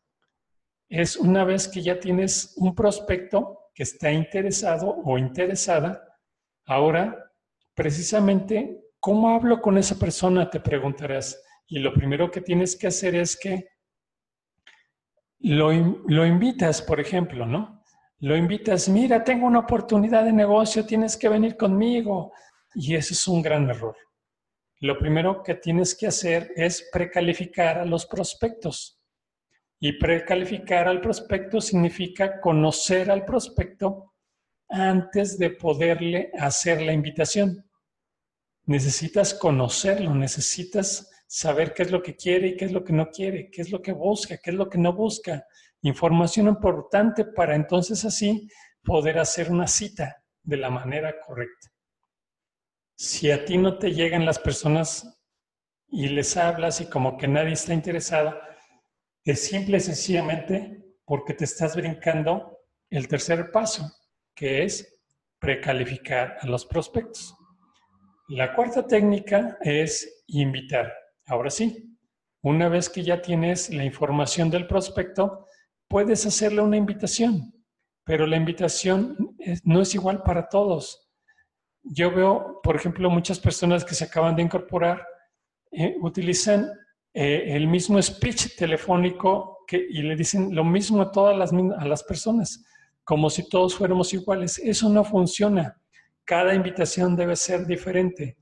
es 0.88 1.16
una 1.16 1.44
vez 1.44 1.68
que 1.68 1.82
ya 1.82 1.98
tienes 2.00 2.54
un 2.56 2.74
prospecto 2.74 3.70
que 3.74 3.84
está 3.84 4.10
interesado 4.10 5.00
o 5.04 5.16
interesada, 5.16 6.18
ahora 6.66 7.32
precisamente, 7.74 8.84
¿cómo 8.98 9.30
hablo 9.30 9.60
con 9.62 9.78
esa 9.78 9.98
persona? 9.98 10.50
Te 10.50 10.60
preguntarás. 10.60 11.42
Y 11.66 11.78
lo 11.78 11.94
primero 11.94 12.30
que 12.30 12.40
tienes 12.40 12.76
que 12.76 12.88
hacer 12.88 13.14
es 13.14 13.38
que 13.38 13.68
lo, 15.38 15.72
lo 15.72 16.26
invitas, 16.26 16.82
por 16.82 17.00
ejemplo, 17.00 17.46
¿no? 17.46 17.79
Lo 18.20 18.36
invitas, 18.36 18.88
mira, 18.88 19.24
tengo 19.24 19.46
una 19.46 19.60
oportunidad 19.60 20.24
de 20.24 20.32
negocio, 20.32 20.84
tienes 20.84 21.16
que 21.16 21.28
venir 21.28 21.56
conmigo. 21.56 22.32
Y 22.74 22.94
ese 22.94 23.14
es 23.14 23.26
un 23.26 23.40
gran 23.40 23.68
error. 23.70 23.96
Lo 24.80 24.98
primero 24.98 25.42
que 25.42 25.54
tienes 25.54 25.94
que 25.94 26.06
hacer 26.06 26.52
es 26.54 26.88
precalificar 26.92 27.78
a 27.78 27.84
los 27.84 28.04
prospectos. 28.04 29.00
Y 29.78 29.92
precalificar 29.94 30.86
al 30.86 31.00
prospecto 31.00 31.62
significa 31.62 32.40
conocer 32.40 33.10
al 33.10 33.24
prospecto 33.24 34.12
antes 34.68 35.38
de 35.38 35.50
poderle 35.50 36.30
hacer 36.38 36.82
la 36.82 36.92
invitación. 36.92 37.64
Necesitas 38.66 39.32
conocerlo, 39.32 40.14
necesitas 40.14 41.10
saber 41.26 41.72
qué 41.72 41.84
es 41.84 41.90
lo 41.90 42.02
que 42.02 42.14
quiere 42.16 42.48
y 42.48 42.56
qué 42.56 42.66
es 42.66 42.72
lo 42.72 42.84
que 42.84 42.92
no 42.92 43.08
quiere, 43.10 43.50
qué 43.50 43.62
es 43.62 43.70
lo 43.70 43.80
que 43.80 43.92
busca, 43.92 44.36
qué 44.36 44.50
es 44.50 44.56
lo 44.56 44.68
que 44.68 44.78
no 44.78 44.92
busca. 44.92 45.46
Información 45.82 46.48
importante 46.48 47.24
para 47.24 47.54
entonces 47.54 48.04
así 48.04 48.48
poder 48.82 49.18
hacer 49.18 49.50
una 49.50 49.66
cita 49.66 50.22
de 50.42 50.56
la 50.56 50.70
manera 50.70 51.20
correcta. 51.20 51.68
Si 52.96 53.30
a 53.30 53.44
ti 53.44 53.56
no 53.56 53.78
te 53.78 53.92
llegan 53.92 54.26
las 54.26 54.38
personas 54.38 55.18
y 55.88 56.08
les 56.08 56.36
hablas 56.36 56.80
y 56.80 56.86
como 56.90 57.16
que 57.16 57.28
nadie 57.28 57.54
está 57.54 57.72
interesado, 57.72 58.38
es 59.24 59.46
simple 59.46 59.78
y 59.78 59.80
sencillamente 59.80 60.84
porque 61.04 61.34
te 61.34 61.44
estás 61.44 61.76
brincando 61.76 62.58
el 62.90 63.08
tercer 63.08 63.50
paso, 63.50 63.90
que 64.34 64.64
es 64.64 65.00
precalificar 65.38 66.36
a 66.40 66.46
los 66.46 66.66
prospectos. 66.66 67.34
La 68.28 68.54
cuarta 68.54 68.86
técnica 68.86 69.58
es 69.62 70.24
invitar. 70.26 70.92
Ahora 71.26 71.50
sí, 71.50 71.98
una 72.42 72.68
vez 72.68 72.88
que 72.88 73.02
ya 73.02 73.20
tienes 73.20 73.70
la 73.70 73.84
información 73.84 74.50
del 74.50 74.66
prospecto, 74.66 75.46
puedes 75.90 76.24
hacerle 76.24 76.62
una 76.62 76.78
invitación, 76.78 77.52
pero 78.04 78.26
la 78.26 78.38
invitación 78.38 79.34
no 79.64 79.82
es 79.82 79.94
igual 79.94 80.22
para 80.22 80.48
todos 80.48 81.10
yo 81.82 82.10
veo, 82.10 82.60
por 82.62 82.76
ejemplo, 82.76 83.10
muchas 83.10 83.38
personas 83.38 83.84
que 83.84 83.94
se 83.94 84.04
acaban 84.04 84.36
de 84.36 84.42
incorporar 84.42 85.06
eh, 85.72 85.96
utilizan 86.00 86.70
eh, 87.14 87.44
el 87.56 87.66
mismo 87.66 88.00
speech 88.00 88.56
telefónico 88.56 89.58
y 89.70 90.02
le 90.02 90.16
dicen 90.16 90.54
lo 90.54 90.64
mismo 90.64 91.00
a 91.00 91.12
todas 91.12 91.36
las, 91.36 91.52
a 91.52 91.84
las 91.84 92.02
personas, 92.02 92.64
como 93.04 93.30
si 93.30 93.48
todos 93.48 93.74
fuéramos 93.74 94.12
iguales. 94.12 94.58
Eso 94.58 94.88
no 94.88 95.04
funciona. 95.04 95.80
Cada 96.24 96.54
invitación 96.54 97.14
debe 97.14 97.36
ser 97.36 97.66
diferente. 97.66 98.36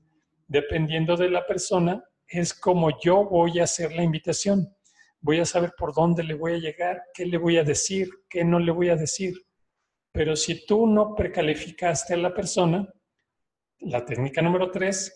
Dependiendo 0.47 1.15
de 1.15 1.29
la 1.29 1.45
persona, 1.45 2.03
es 2.27 2.53
como 2.53 2.99
yo 2.99 3.25
voy 3.25 3.59
a 3.59 3.65
hacer 3.65 3.93
la 3.93 4.03
invitación. 4.03 4.75
Voy 5.21 5.39
a 5.39 5.45
saber 5.45 5.73
por 5.77 5.93
dónde 5.93 6.23
le 6.23 6.33
voy 6.33 6.53
a 6.53 6.57
llegar, 6.57 7.03
qué 7.13 7.25
le 7.25 7.37
voy 7.37 7.57
a 7.57 7.63
decir, 7.63 8.09
qué 8.29 8.43
no 8.43 8.59
le 8.59 8.71
voy 8.71 8.89
a 8.89 8.95
decir. 8.95 9.33
Pero 10.11 10.35
si 10.35 10.65
tú 10.65 10.87
no 10.87 11.15
precalificaste 11.15 12.13
a 12.13 12.17
la 12.17 12.33
persona, 12.33 12.87
la 13.79 14.05
técnica 14.05 14.41
número 14.41 14.71
tres, 14.71 15.13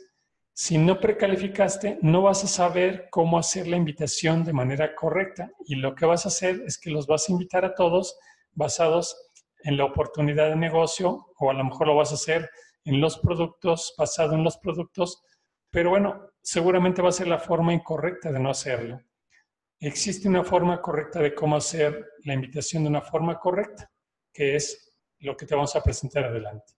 si 0.56 0.78
no 0.78 1.00
precalificaste, 1.00 1.98
no 2.02 2.22
vas 2.22 2.44
a 2.44 2.48
saber 2.48 3.08
cómo 3.10 3.40
hacer 3.40 3.68
la 3.68 3.76
invitación 3.76 4.44
de 4.44 4.54
manera 4.54 4.94
correcta 4.94 5.50
y 5.66 5.76
lo 5.76 5.96
que 5.96 6.06
vas 6.06 6.26
a 6.26 6.30
hacer 6.30 6.62
es 6.68 6.78
que 6.78 6.92
los 6.92 7.08
vas 7.08 7.28
a 7.28 7.32
invitar 7.32 7.66
a 7.66 7.74
todos 7.74 8.18
basados 8.52 9.18
en 9.64 9.78
la 9.78 9.86
oportunidad 9.86 10.50
de 10.50 10.56
negocio 10.56 11.26
o 11.40 11.50
a 11.50 11.54
lo 11.54 11.64
mejor 11.64 11.88
lo 11.88 11.96
vas 11.96 12.12
a 12.12 12.16
hacer 12.16 12.50
en 12.86 13.02
los 13.02 13.18
productos, 13.18 13.96
basado 13.98 14.36
en 14.36 14.44
los 14.44 14.58
productos, 14.58 15.24
pero 15.72 15.90
bueno, 15.90 16.30
seguramente 16.42 17.02
va 17.02 17.10
a 17.10 17.14
ser 17.14 17.28
la 17.28 17.40
forma 17.40 17.74
incorrecta 17.74 18.32
de 18.32 18.40
no 18.40 18.52
hacerlo. 18.52 19.02
Existe 19.86 20.30
una 20.30 20.46
forma 20.46 20.82
correcta 20.82 21.20
de 21.20 21.36
cómo 21.36 21.58
hacer 21.58 22.12
la 22.24 22.34
invitación 22.34 22.84
de 22.84 22.90
una 22.90 23.02
forma 23.02 23.38
correcta, 23.38 23.92
que 24.32 24.56
es 24.56 24.98
lo 25.20 25.36
que 25.36 25.46
te 25.46 25.56
vamos 25.56 25.76
a 25.76 25.84
presentar 25.84 26.24
adelante. 26.24 26.72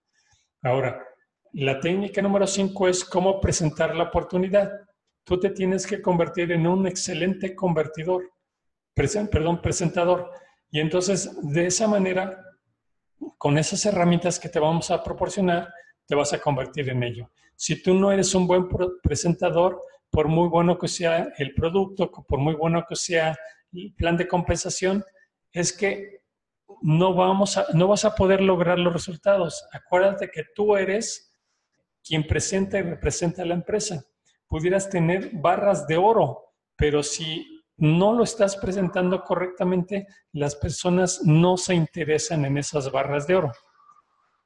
Ahora, 0.62 1.06
la 1.52 1.78
técnica 1.78 2.20
número 2.20 2.48
cinco 2.48 2.88
es 2.88 3.04
cómo 3.04 3.40
presentar 3.40 3.94
la 3.94 4.02
oportunidad. 4.02 4.72
Tú 5.22 5.38
te 5.38 5.50
tienes 5.50 5.86
que 5.86 6.02
convertir 6.02 6.50
en 6.50 6.66
un 6.66 6.84
excelente 6.88 7.54
convertidor, 7.54 8.28
perdón, 8.92 9.62
presentador. 9.62 10.28
Y 10.72 10.80
entonces, 10.80 11.30
de 11.42 11.66
esa 11.66 11.86
manera, 11.86 12.42
con 13.38 13.56
esas 13.56 13.86
herramientas 13.86 14.40
que 14.40 14.48
te 14.48 14.58
vamos 14.58 14.90
a 14.90 15.04
proporcionar, 15.04 15.72
te 16.06 16.16
vas 16.16 16.32
a 16.32 16.40
convertir 16.40 16.88
en 16.88 17.04
ello. 17.04 17.30
Si 17.54 17.80
tú 17.80 17.94
no 17.94 18.10
eres 18.10 18.34
un 18.34 18.48
buen 18.48 18.66
presentador, 19.00 19.80
por 20.10 20.28
muy 20.28 20.48
bueno 20.48 20.78
que 20.78 20.88
sea 20.88 21.28
el 21.38 21.54
producto, 21.54 22.10
por 22.10 22.38
muy 22.38 22.54
bueno 22.54 22.84
que 22.88 22.96
sea 22.96 23.36
el 23.72 23.94
plan 23.94 24.16
de 24.16 24.28
compensación, 24.28 25.04
es 25.52 25.72
que 25.72 26.22
no, 26.82 27.14
vamos 27.14 27.56
a, 27.56 27.66
no 27.74 27.88
vas 27.88 28.04
a 28.04 28.14
poder 28.14 28.40
lograr 28.40 28.78
los 28.78 28.92
resultados. 28.92 29.66
Acuérdate 29.72 30.30
que 30.30 30.44
tú 30.54 30.76
eres 30.76 31.32
quien 32.02 32.26
presenta 32.26 32.78
y 32.78 32.82
representa 32.82 33.42
a 33.42 33.46
la 33.46 33.54
empresa. 33.54 34.04
Pudieras 34.46 34.88
tener 34.88 35.30
barras 35.32 35.86
de 35.86 35.96
oro, 35.96 36.54
pero 36.76 37.02
si 37.02 37.64
no 37.76 38.12
lo 38.12 38.24
estás 38.24 38.56
presentando 38.56 39.22
correctamente, 39.22 40.06
las 40.32 40.54
personas 40.54 41.22
no 41.24 41.56
se 41.56 41.74
interesan 41.74 42.44
en 42.44 42.58
esas 42.58 42.90
barras 42.90 43.26
de 43.26 43.34
oro. 43.34 43.52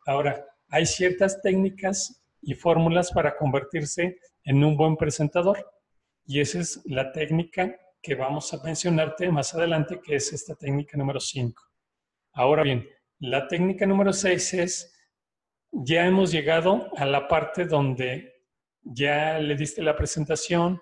Ahora, 0.06 0.44
hay 0.68 0.86
ciertas 0.86 1.40
técnicas 1.42 2.24
y 2.40 2.54
fórmulas 2.54 3.12
para 3.12 3.36
convertirse 3.36 4.18
en 4.44 4.64
un 4.64 4.76
buen 4.76 4.96
presentador. 4.96 5.70
Y 6.24 6.40
esa 6.40 6.60
es 6.60 6.80
la 6.84 7.12
técnica 7.12 7.76
que 8.02 8.14
vamos 8.14 8.52
a 8.54 8.62
mencionarte 8.62 9.30
más 9.30 9.54
adelante, 9.54 10.00
que 10.00 10.16
es 10.16 10.32
esta 10.32 10.54
técnica 10.54 10.96
número 10.96 11.20
5. 11.20 11.62
Ahora 12.32 12.62
bien, 12.62 12.88
la 13.18 13.48
técnica 13.48 13.86
número 13.86 14.12
6 14.12 14.54
es 14.54 14.96
ya 15.72 16.06
hemos 16.06 16.32
llegado 16.32 16.88
a 16.96 17.04
la 17.04 17.28
parte 17.28 17.64
donde 17.64 18.32
ya 18.82 19.38
le 19.38 19.54
diste 19.54 19.82
la 19.82 19.94
presentación, 19.94 20.80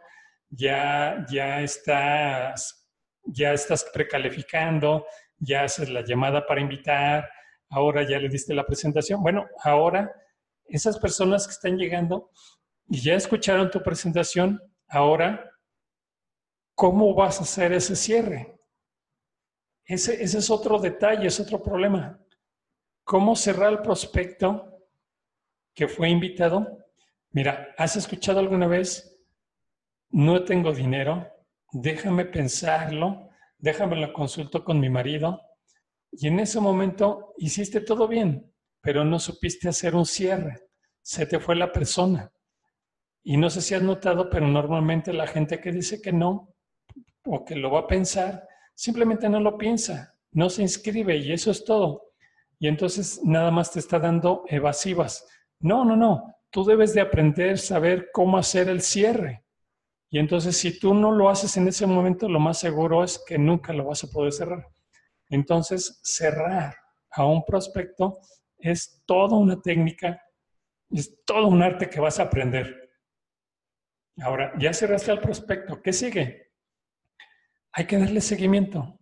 ya, 0.50 1.26
ya, 1.30 1.60
estás, 1.60 2.88
ya 3.24 3.52
estás 3.52 3.84
precalificando, 3.92 5.06
ya 5.38 5.64
haces 5.64 5.90
la 5.90 6.02
llamada 6.02 6.46
para 6.46 6.60
invitar, 6.60 7.28
ahora 7.70 8.08
ya 8.08 8.18
le 8.18 8.28
diste 8.28 8.54
la 8.54 8.64
presentación. 8.64 9.22
Bueno, 9.22 9.46
ahora 9.62 10.10
esas 10.66 10.98
personas 10.98 11.46
que 11.46 11.52
están 11.52 11.76
llegando 11.76 12.30
ya 12.88 13.14
escucharon 13.14 13.70
tu 13.70 13.82
presentación, 13.82 14.60
ahora, 14.88 15.50
¿cómo 16.74 17.14
vas 17.14 17.38
a 17.38 17.42
hacer 17.42 17.72
ese 17.72 17.94
cierre? 17.96 18.58
Ese, 19.84 20.22
ese 20.22 20.38
es 20.38 20.50
otro 20.50 20.78
detalle, 20.78 21.26
es 21.26 21.40
otro 21.40 21.62
problema. 21.62 22.20
¿Cómo 23.04 23.36
cerrar 23.36 23.72
el 23.72 23.82
prospecto 23.82 24.68
que 25.74 25.88
fue 25.88 26.10
invitado, 26.10 26.86
mira, 27.30 27.74
¿has 27.78 27.96
escuchado 27.96 28.40
alguna 28.40 28.66
vez? 28.66 29.16
No 30.10 30.44
tengo 30.44 30.72
dinero, 30.72 31.26
déjame 31.72 32.24
pensarlo, 32.24 33.28
déjame 33.58 33.96
lo 33.96 34.12
consulto 34.12 34.64
con 34.64 34.80
mi 34.80 34.90
marido. 34.90 35.40
Y 36.10 36.28
en 36.28 36.40
ese 36.40 36.60
momento 36.60 37.34
hiciste 37.36 37.80
todo 37.80 38.08
bien, 38.08 38.52
pero 38.80 39.04
no 39.04 39.18
supiste 39.18 39.68
hacer 39.68 39.94
un 39.94 40.06
cierre. 40.06 40.68
Se 41.00 41.26
te 41.26 41.38
fue 41.38 41.54
la 41.54 41.72
persona. 41.72 42.32
Y 43.22 43.36
no 43.36 43.50
sé 43.50 43.60
si 43.60 43.74
has 43.74 43.82
notado, 43.82 44.30
pero 44.30 44.46
normalmente 44.46 45.12
la 45.12 45.26
gente 45.26 45.60
que 45.60 45.72
dice 45.72 46.00
que 46.00 46.12
no 46.12 46.54
o 47.24 47.44
que 47.44 47.56
lo 47.56 47.70
va 47.70 47.80
a 47.80 47.86
pensar, 47.86 48.46
simplemente 48.74 49.28
no 49.28 49.40
lo 49.40 49.58
piensa, 49.58 50.14
no 50.32 50.48
se 50.48 50.62
inscribe 50.62 51.16
y 51.16 51.32
eso 51.32 51.50
es 51.50 51.64
todo. 51.64 52.12
Y 52.58 52.68
entonces 52.68 53.20
nada 53.24 53.50
más 53.50 53.70
te 53.70 53.80
está 53.80 53.98
dando 53.98 54.44
evasivas. 54.48 55.26
No, 55.60 55.84
no, 55.84 55.96
no. 55.96 56.34
Tú 56.50 56.64
debes 56.64 56.94
de 56.94 57.02
aprender, 57.02 57.58
saber 57.58 58.08
cómo 58.12 58.38
hacer 58.38 58.68
el 58.68 58.80
cierre. 58.80 59.44
Y 60.10 60.18
entonces 60.18 60.56
si 60.56 60.78
tú 60.78 60.94
no 60.94 61.12
lo 61.12 61.28
haces 61.28 61.56
en 61.56 61.68
ese 61.68 61.86
momento, 61.86 62.28
lo 62.28 62.40
más 62.40 62.58
seguro 62.58 63.04
es 63.04 63.22
que 63.26 63.36
nunca 63.36 63.72
lo 63.72 63.84
vas 63.84 64.04
a 64.04 64.08
poder 64.08 64.32
cerrar. 64.32 64.66
Entonces, 65.30 66.00
cerrar 66.02 66.74
a 67.10 67.26
un 67.26 67.44
prospecto 67.44 68.20
es 68.58 69.02
toda 69.06 69.36
una 69.36 69.60
técnica, 69.60 70.22
es 70.90 71.22
todo 71.24 71.48
un 71.48 71.62
arte 71.62 71.88
que 71.88 72.00
vas 72.00 72.18
a 72.18 72.24
aprender. 72.24 72.77
Ahora, 74.20 74.52
ya 74.58 74.72
cerraste 74.72 75.10
al 75.10 75.20
prospecto, 75.20 75.80
¿qué 75.80 75.92
sigue? 75.92 76.52
Hay 77.72 77.86
que 77.86 77.98
darle 77.98 78.20
seguimiento. 78.20 78.98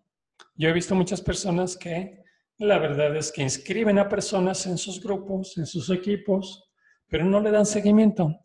Yo 0.54 0.68
he 0.68 0.72
visto 0.72 0.94
muchas 0.94 1.22
personas 1.22 1.76
que 1.76 2.22
la 2.58 2.78
verdad 2.78 3.14
es 3.16 3.32
que 3.32 3.42
inscriben 3.42 3.98
a 3.98 4.08
personas 4.08 4.66
en 4.66 4.78
sus 4.78 5.02
grupos, 5.02 5.56
en 5.58 5.66
sus 5.66 5.90
equipos, 5.90 6.70
pero 7.08 7.24
no 7.24 7.40
le 7.40 7.50
dan 7.50 7.66
seguimiento. 7.66 8.40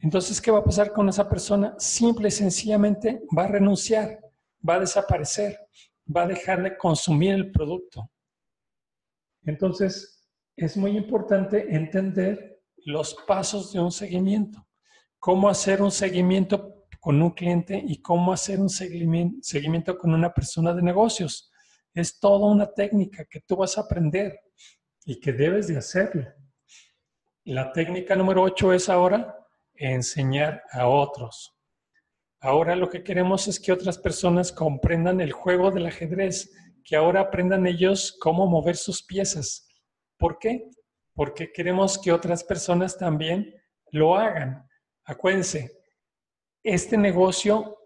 Entonces, 0.00 0.40
¿qué 0.40 0.50
va 0.50 0.58
a 0.60 0.64
pasar 0.64 0.92
con 0.92 1.08
esa 1.08 1.28
persona? 1.28 1.74
Simple 1.78 2.28
y 2.28 2.32
sencillamente 2.32 3.22
va 3.36 3.44
a 3.44 3.48
renunciar, 3.48 4.20
va 4.66 4.74
a 4.74 4.80
desaparecer, 4.80 5.58
va 6.14 6.22
a 6.22 6.28
dejar 6.28 6.62
de 6.62 6.76
consumir 6.76 7.34
el 7.34 7.50
producto. 7.50 8.10
Entonces, 9.42 10.28
es 10.56 10.76
muy 10.76 10.96
importante 10.96 11.74
entender 11.74 12.60
los 12.84 13.14
pasos 13.26 13.72
de 13.72 13.80
un 13.80 13.90
seguimiento, 13.90 14.67
cómo 15.18 15.48
hacer 15.48 15.82
un 15.82 15.90
seguimiento 15.90 16.86
con 17.00 17.20
un 17.22 17.30
cliente 17.30 17.82
y 17.86 18.00
cómo 18.02 18.32
hacer 18.32 18.60
un 18.60 18.68
seguimiento 18.68 19.96
con 19.98 20.12
una 20.12 20.32
persona 20.32 20.74
de 20.74 20.82
negocios. 20.82 21.50
Es 21.94 22.18
toda 22.18 22.50
una 22.50 22.72
técnica 22.72 23.24
que 23.24 23.40
tú 23.40 23.56
vas 23.56 23.78
a 23.78 23.82
aprender. 23.82 24.40
y 25.04 25.18
que 25.20 25.32
debes 25.32 25.68
de 25.68 25.78
hacerlo. 25.78 26.26
La 27.44 27.72
técnica 27.72 28.14
número 28.14 28.42
8 28.42 28.74
es 28.74 28.90
ahora 28.90 29.34
enseñar 29.72 30.62
a 30.70 30.86
otros. 30.86 31.56
Ahora 32.40 32.76
lo 32.76 32.90
que 32.90 33.02
queremos 33.02 33.48
es 33.48 33.58
que 33.58 33.72
otras 33.72 33.96
personas 33.96 34.52
comprendan 34.52 35.22
el 35.22 35.32
juego 35.32 35.70
del 35.70 35.86
ajedrez, 35.86 36.52
que 36.84 36.94
ahora 36.94 37.22
aprendan 37.22 37.66
ellos 37.66 38.18
cómo 38.20 38.46
mover 38.46 38.76
sus 38.76 39.02
piezas. 39.02 39.66
¿Por 40.18 40.38
qué? 40.38 40.68
Porque 41.14 41.52
queremos 41.52 41.98
que 41.98 42.12
otras 42.12 42.44
personas 42.44 42.98
también 42.98 43.54
lo 43.90 44.14
hagan. 44.14 44.67
Acuérdense, 45.08 45.72
este 46.62 46.98
negocio 46.98 47.78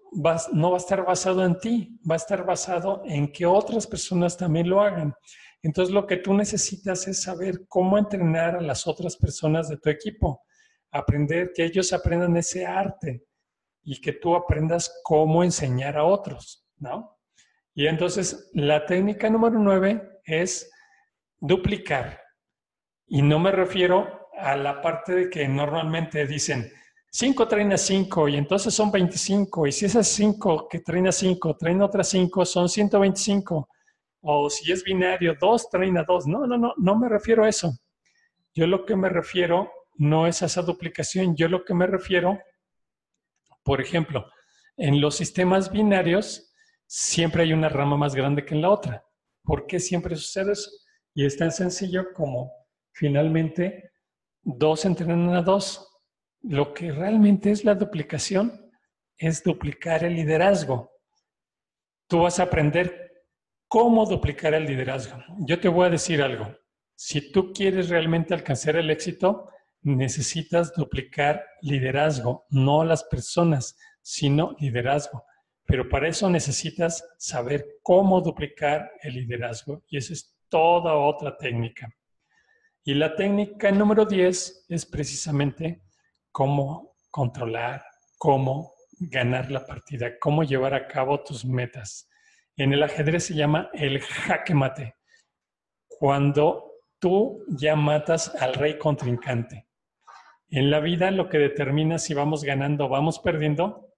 no 0.53 0.71
va 0.73 0.77
a 0.77 0.81
estar 0.81 1.05
basado 1.05 1.45
en 1.45 1.57
ti, 1.57 2.01
va 2.09 2.17
a 2.17 2.17
estar 2.17 2.45
basado 2.45 3.01
en 3.07 3.31
que 3.31 3.47
otras 3.47 3.87
personas 3.87 4.37
también 4.37 4.69
lo 4.69 4.81
hagan. 4.81 5.15
Entonces 5.63 5.95
lo 5.95 6.05
que 6.05 6.17
tú 6.17 6.35
necesitas 6.35 7.07
es 7.07 7.23
saber 7.23 7.65
cómo 7.69 7.97
entrenar 7.97 8.57
a 8.57 8.61
las 8.61 8.89
otras 8.89 9.17
personas 9.17 9.69
de 9.69 9.77
tu 9.77 9.89
equipo, 9.89 10.43
aprender 10.91 11.53
que 11.55 11.65
ellos 11.65 11.93
aprendan 11.93 12.37
ese 12.37 12.67
arte 12.67 13.25
y 13.85 14.01
que 14.01 14.15
tú 14.15 14.35
aprendas 14.35 14.93
cómo 15.05 15.45
enseñar 15.45 15.97
a 15.97 16.05
otros, 16.05 16.67
¿no? 16.79 17.21
Y 17.73 17.87
entonces 17.87 18.51
la 18.53 18.85
técnica 18.85 19.31
número 19.31 19.61
nueve 19.61 20.21
es 20.25 20.69
duplicar. 21.39 22.21
Y 23.07 23.23
no 23.23 23.39
me 23.39 23.53
refiero 23.53 24.29
a 24.37 24.57
la 24.57 24.83
parte 24.83 25.15
de 25.15 25.31
que 25.31 25.47
normalmente 25.47 26.27
dicen 26.27 26.69
5 27.13 27.47
traen 27.47 27.73
a 27.73 27.79
5 27.79 28.29
y 28.29 28.37
entonces 28.37 28.75
son 28.75 28.91
25. 28.91 29.67
Y 29.67 29.73
si 29.73 29.85
esas 29.85 30.09
5 30.09 30.69
que 30.69 30.81
traen 30.81 31.09
a 31.09 31.13
5 31.13 31.57
traen 31.57 31.83
otras 31.83 32.09
5 32.09 32.45
son 32.45 32.69
125. 32.69 33.69
O 34.23 34.49
si 34.49 34.73
es 34.73 34.83
binario, 34.83 35.37
2 35.41 35.71
traen 35.71 35.99
a 35.99 36.05
2. 36.05 36.27
No, 36.27 36.47
no, 36.47 36.57
no, 36.57 36.75
no 36.77 36.99
me 36.99 37.09
refiero 37.09 37.45
a 37.45 37.49
eso. 37.49 37.73
Yo 38.55 38.67
lo 38.67 38.85
que 38.85 38.97
me 38.97 39.09
refiero 39.09 39.71
no 39.97 40.27
es 40.27 40.43
a 40.43 40.47
esa 40.47 40.63
duplicación. 40.63 41.37
Yo 41.37 41.49
lo 41.49 41.65
que 41.65 41.75
me 41.75 41.87
refiero 41.87 42.39
por 43.63 43.81
ejemplo, 43.81 44.27
en 44.77 45.01
los 45.01 45.17
sistemas 45.17 45.71
binarios 45.71 46.53
siempre 46.87 47.45
hay 47.45 47.53
una 47.53 47.69
rama 47.69 47.97
más 47.97 48.15
grande 48.15 48.45
que 48.45 48.55
en 48.55 48.63
la 48.63 48.71
otra. 48.71 49.05
¿Por 49.45 49.67
qué 49.67 49.79
siempre 49.79 50.17
sucede 50.17 50.53
eso? 50.53 50.71
Y 51.15 51.25
es 51.25 51.37
tan 51.37 51.53
sencillo 51.53 52.13
como 52.13 52.51
finalmente 52.93 53.93
dos 54.43 54.85
entrenan 54.85 55.35
a 55.35 55.43
dos. 55.43 55.89
Lo 56.43 56.75
que 56.75 56.91
realmente 56.91 57.53
es 57.53 57.65
la 57.65 57.75
duplicación 57.75 58.71
es 59.17 59.45
duplicar 59.45 60.03
el 60.05 60.17
liderazgo. 60.17 60.91
Tú 62.09 62.23
vas 62.23 62.41
a 62.41 62.45
aprender 62.45 63.25
cómo 63.69 64.05
duplicar 64.07 64.53
el 64.55 64.67
liderazgo. 64.67 65.23
Yo 65.47 65.61
te 65.61 65.69
voy 65.69 65.87
a 65.87 65.91
decir 65.91 66.21
algo. 66.21 66.53
Si 66.97 67.31
tú 67.31 67.53
quieres 67.53 67.89
realmente 67.89 68.35
alcanzar 68.35 68.77
el 68.77 68.91
éxito, 68.91 69.49
necesitas 69.83 70.75
duplicar 70.75 71.45
liderazgo, 71.61 72.45
no 72.51 72.85
las 72.85 73.05
personas, 73.05 73.77
sino 74.03 74.57
liderazgo. 74.59 75.25
Pero 75.65 75.89
para 75.89 76.09
eso 76.09 76.29
necesitas 76.29 77.05
saber 77.19 77.79
cómo 77.83 78.21
duplicar 78.21 78.91
el 79.03 79.15
liderazgo 79.15 79.85
y 79.89 79.97
esa 79.97 80.13
es 80.13 80.37
toda 80.49 80.95
otra 80.97 81.37
técnica. 81.37 81.89
Y 82.85 82.95
la 82.95 83.15
técnica 83.15 83.71
número 83.71 84.05
10 84.05 84.67
es 84.69 84.87
precisamente 84.87 85.83
cómo 86.33 86.97
controlar, 87.11 87.85
cómo 88.19 88.75
ganar 88.99 89.51
la 89.51 89.65
partida, 89.67 90.19
cómo 90.19 90.43
llevar 90.43 90.75
a 90.75 90.89
cabo 90.89 91.23
tus 91.23 91.45
metas. 91.45 92.09
En 92.57 92.73
el 92.73 92.83
ajedrez 92.83 93.27
se 93.27 93.35
llama 93.35 93.71
el 93.73 94.01
jaque 94.01 94.55
mate. 94.55 94.97
Cuando 95.89 96.73
tú 96.99 97.45
ya 97.49 97.77
matas 97.77 98.35
al 98.37 98.55
rey 98.55 98.79
contrincante. 98.79 99.67
En 100.49 100.71
la 100.71 100.81
vida 100.81 101.11
lo 101.11 101.29
que 101.29 101.39
determina 101.39 101.99
si 101.99 102.15
vamos 102.15 102.45
ganando 102.45 102.87
o 102.87 102.89
vamos 102.89 103.19
perdiendo 103.19 103.89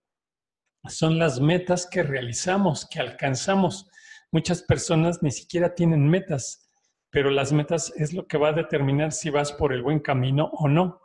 son 0.84 1.18
las 1.18 1.40
metas 1.40 1.86
que 1.86 2.02
realizamos, 2.02 2.86
que 2.88 3.00
alcanzamos. 3.00 3.90
Muchas 4.30 4.62
personas 4.62 5.22
ni 5.22 5.30
siquiera 5.30 5.74
tienen 5.74 6.08
metas, 6.08 6.68
pero 7.10 7.30
las 7.30 7.52
metas 7.52 7.92
es 7.96 8.12
lo 8.12 8.26
que 8.26 8.38
va 8.38 8.48
a 8.48 8.52
determinar 8.52 9.12
si 9.12 9.30
vas 9.30 9.52
por 9.52 9.72
el 9.72 9.82
buen 9.82 10.00
camino 10.00 10.50
o 10.52 10.68
no. 10.68 11.00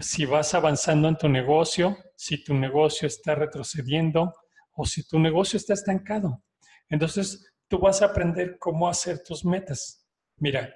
Si 0.00 0.26
vas 0.26 0.54
avanzando 0.54 1.08
en 1.08 1.16
tu 1.16 1.28
negocio, 1.28 1.96
si 2.16 2.42
tu 2.42 2.54
negocio 2.54 3.06
está 3.06 3.34
retrocediendo 3.34 4.32
o 4.72 4.84
si 4.84 5.06
tu 5.06 5.18
negocio 5.18 5.56
está 5.56 5.74
estancado. 5.74 6.42
Entonces, 6.88 7.54
tú 7.68 7.78
vas 7.78 8.02
a 8.02 8.06
aprender 8.06 8.58
cómo 8.58 8.88
hacer 8.88 9.22
tus 9.22 9.44
metas. 9.44 10.06
Mira, 10.36 10.72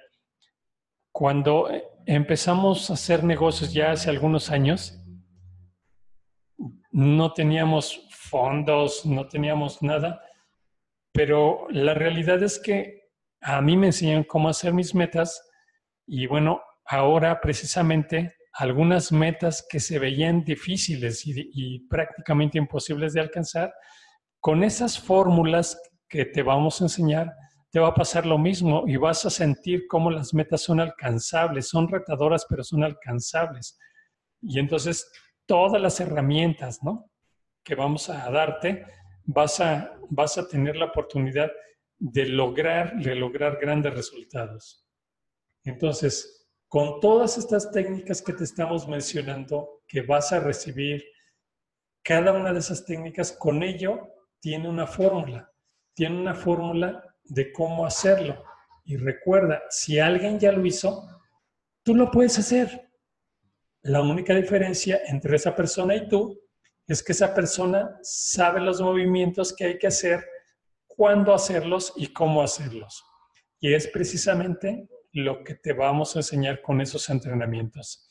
cuando 1.11 1.69
empezamos 2.05 2.89
a 2.89 2.93
hacer 2.93 3.23
negocios 3.23 3.73
ya 3.73 3.91
hace 3.91 4.09
algunos 4.09 4.49
años, 4.49 4.99
no 6.91 7.33
teníamos 7.33 8.07
fondos, 8.11 9.05
no 9.05 9.27
teníamos 9.27 9.81
nada, 9.81 10.21
pero 11.11 11.67
la 11.69 11.93
realidad 11.93 12.41
es 12.43 12.59
que 12.59 13.09
a 13.41 13.61
mí 13.61 13.75
me 13.77 13.87
enseñan 13.87 14.23
cómo 14.23 14.49
hacer 14.49 14.73
mis 14.73 14.95
metas 14.95 15.49
y 16.05 16.27
bueno, 16.27 16.61
ahora 16.85 17.41
precisamente 17.41 18.35
algunas 18.53 19.11
metas 19.11 19.65
que 19.67 19.79
se 19.79 19.99
veían 19.99 20.43
difíciles 20.43 21.25
y, 21.25 21.49
y 21.53 21.79
prácticamente 21.87 22.57
imposibles 22.57 23.13
de 23.13 23.21
alcanzar, 23.21 23.73
con 24.39 24.63
esas 24.63 24.99
fórmulas 24.99 25.79
que 26.07 26.25
te 26.25 26.43
vamos 26.43 26.79
a 26.79 26.85
enseñar, 26.85 27.33
te 27.71 27.79
va 27.79 27.87
a 27.87 27.93
pasar 27.95 28.25
lo 28.25 28.37
mismo 28.37 28.83
y 28.87 28.97
vas 28.97 29.25
a 29.25 29.31
sentir 29.31 29.87
cómo 29.87 30.11
las 30.11 30.33
metas 30.33 30.61
son 30.61 30.79
alcanzables, 30.79 31.67
son 31.69 31.87
retadoras, 31.87 32.45
pero 32.47 32.63
son 32.63 32.83
alcanzables. 32.83 33.79
Y 34.41 34.59
entonces 34.59 35.11
todas 35.47 35.81
las 35.81 35.99
herramientas 35.99 36.83
¿no? 36.83 37.09
que 37.63 37.73
vamos 37.73 38.09
a 38.09 38.29
darte, 38.29 38.85
vas 39.23 39.59
a, 39.59 39.97
vas 40.09 40.37
a 40.37 40.47
tener 40.47 40.75
la 40.75 40.85
oportunidad 40.85 41.51
de 41.97 42.27
lograr, 42.27 42.95
de 42.97 43.15
lograr 43.15 43.57
grandes 43.59 43.93
resultados. 43.93 44.85
Entonces, 45.63 46.42
con 46.73 46.99
todas 46.99 47.37
estas 47.37 47.69
técnicas 47.69 48.19
que 48.19 48.33
te 48.33 48.45
estamos 48.45 48.87
mencionando, 48.87 49.83
que 49.87 50.01
vas 50.01 50.33
a 50.33 50.39
recibir, 50.39 51.03
cada 52.01 52.31
una 52.31 52.51
de 52.51 52.57
esas 52.57 52.83
técnicas, 52.83 53.31
con 53.31 53.61
ello, 53.61 54.09
tiene 54.39 54.67
una 54.67 54.87
fórmula. 54.87 55.51
Tiene 55.93 56.19
una 56.19 56.33
fórmula 56.33 57.15
de 57.25 57.51
cómo 57.51 57.85
hacerlo. 57.85 58.43
Y 58.85 58.97
recuerda, 58.97 59.61
si 59.69 59.99
alguien 59.99 60.39
ya 60.39 60.51
lo 60.51 60.65
hizo, 60.65 61.07
tú 61.83 61.93
lo 61.93 62.09
puedes 62.09 62.39
hacer. 62.39 62.89
La 63.83 64.01
única 64.01 64.33
diferencia 64.33 64.99
entre 65.05 65.35
esa 65.35 65.55
persona 65.55 65.95
y 65.95 66.07
tú 66.09 66.41
es 66.87 67.03
que 67.03 67.11
esa 67.11 67.35
persona 67.35 67.99
sabe 68.01 68.59
los 68.59 68.81
movimientos 68.81 69.55
que 69.55 69.65
hay 69.65 69.77
que 69.77 69.85
hacer, 69.85 70.25
cuándo 70.87 71.35
hacerlos 71.35 71.93
y 71.97 72.07
cómo 72.07 72.41
hacerlos. 72.41 73.03
Y 73.59 73.75
es 73.75 73.85
precisamente 73.85 74.89
lo 75.13 75.43
que 75.43 75.55
te 75.55 75.73
vamos 75.73 76.15
a 76.15 76.19
enseñar 76.19 76.61
con 76.61 76.81
esos 76.81 77.09
entrenamientos. 77.09 78.09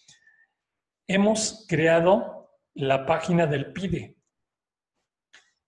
Hemos 1.07 1.67
creado 1.69 2.51
la 2.75 3.05
página 3.05 3.47
del 3.47 3.73
PIDE. 3.73 4.17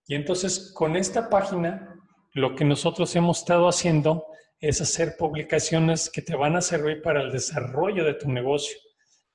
Y 0.07 0.15
entonces 0.15 0.71
con 0.73 0.95
esta 0.95 1.29
página 1.29 1.93
lo 2.33 2.55
que 2.55 2.65
nosotros 2.65 3.15
hemos 3.15 3.39
estado 3.39 3.67
haciendo 3.67 4.25
es 4.59 4.81
hacer 4.81 5.15
publicaciones 5.17 6.09
que 6.09 6.21
te 6.21 6.35
van 6.35 6.55
a 6.55 6.61
servir 6.61 7.01
para 7.01 7.21
el 7.21 7.31
desarrollo 7.31 8.05
de 8.05 8.13
tu 8.13 8.31
negocio. 8.31 8.77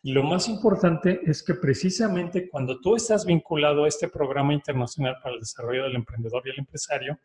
Y 0.02 0.12
lo 0.12 0.22
más 0.22 0.48
importante 0.48 1.20
es 1.26 1.42
que 1.42 1.54
precisamente 1.54 2.48
cuando 2.48 2.80
tú 2.80 2.96
estás 2.96 3.26
vinculado 3.26 3.84
a 3.84 3.88
este 3.88 4.08
programa 4.08 4.54
internacional 4.54 5.16
para 5.22 5.34
el 5.34 5.40
desarrollo 5.40 5.84
del 5.84 5.96
emprendedor 5.96 6.42
y 6.46 6.50
el 6.50 6.58
empresario, 6.58 7.18